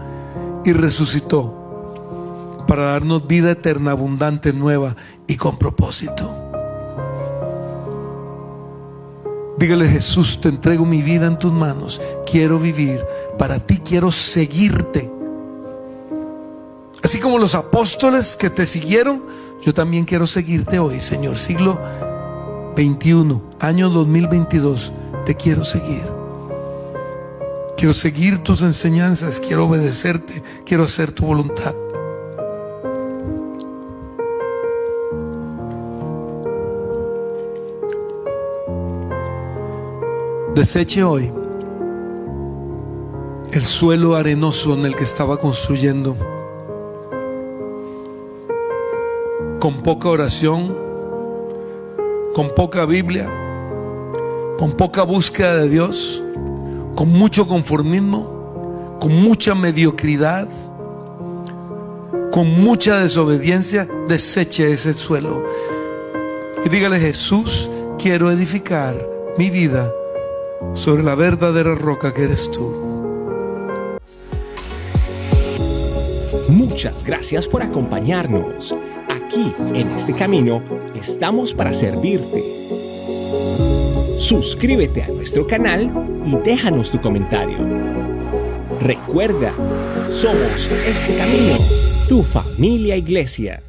[0.66, 1.56] y resucitó
[2.68, 6.49] para darnos vida eterna, abundante, nueva y con propósito.
[9.60, 12.00] Dígale Jesús, te entrego mi vida en tus manos.
[12.26, 13.06] Quiero vivir.
[13.38, 15.12] Para ti quiero seguirte.
[17.04, 19.22] Así como los apóstoles que te siguieron,
[19.62, 21.38] yo también quiero seguirte hoy, Señor.
[21.38, 21.78] Siglo
[22.78, 24.94] 21, año 2022.
[25.26, 26.06] Te quiero seguir.
[27.76, 29.42] Quiero seguir tus enseñanzas.
[29.42, 30.42] Quiero obedecerte.
[30.66, 31.76] Quiero hacer tu voluntad.
[40.60, 41.32] Deseche hoy
[43.54, 46.18] el suelo arenoso en el que estaba construyendo.
[49.62, 50.76] Con poca oración,
[52.34, 53.34] con poca Biblia,
[54.58, 56.22] con poca búsqueda de Dios,
[56.94, 60.50] con mucho conformismo, con mucha mediocridad,
[62.34, 65.42] con mucha desobediencia, deseche ese suelo.
[66.66, 68.98] Y dígale, Jesús, quiero edificar
[69.38, 69.90] mi vida
[70.74, 72.90] sobre la verdadera roca que eres tú.
[76.50, 78.76] Muchas gracias por acompañarnos.
[79.10, 80.64] Aquí, en este camino,
[80.96, 82.44] estamos para servirte.
[84.18, 85.92] Suscríbete a nuestro canal
[86.26, 87.58] y déjanos tu comentario.
[88.82, 89.54] Recuerda,
[90.10, 91.58] somos este camino,
[92.08, 93.62] tu familia iglesia.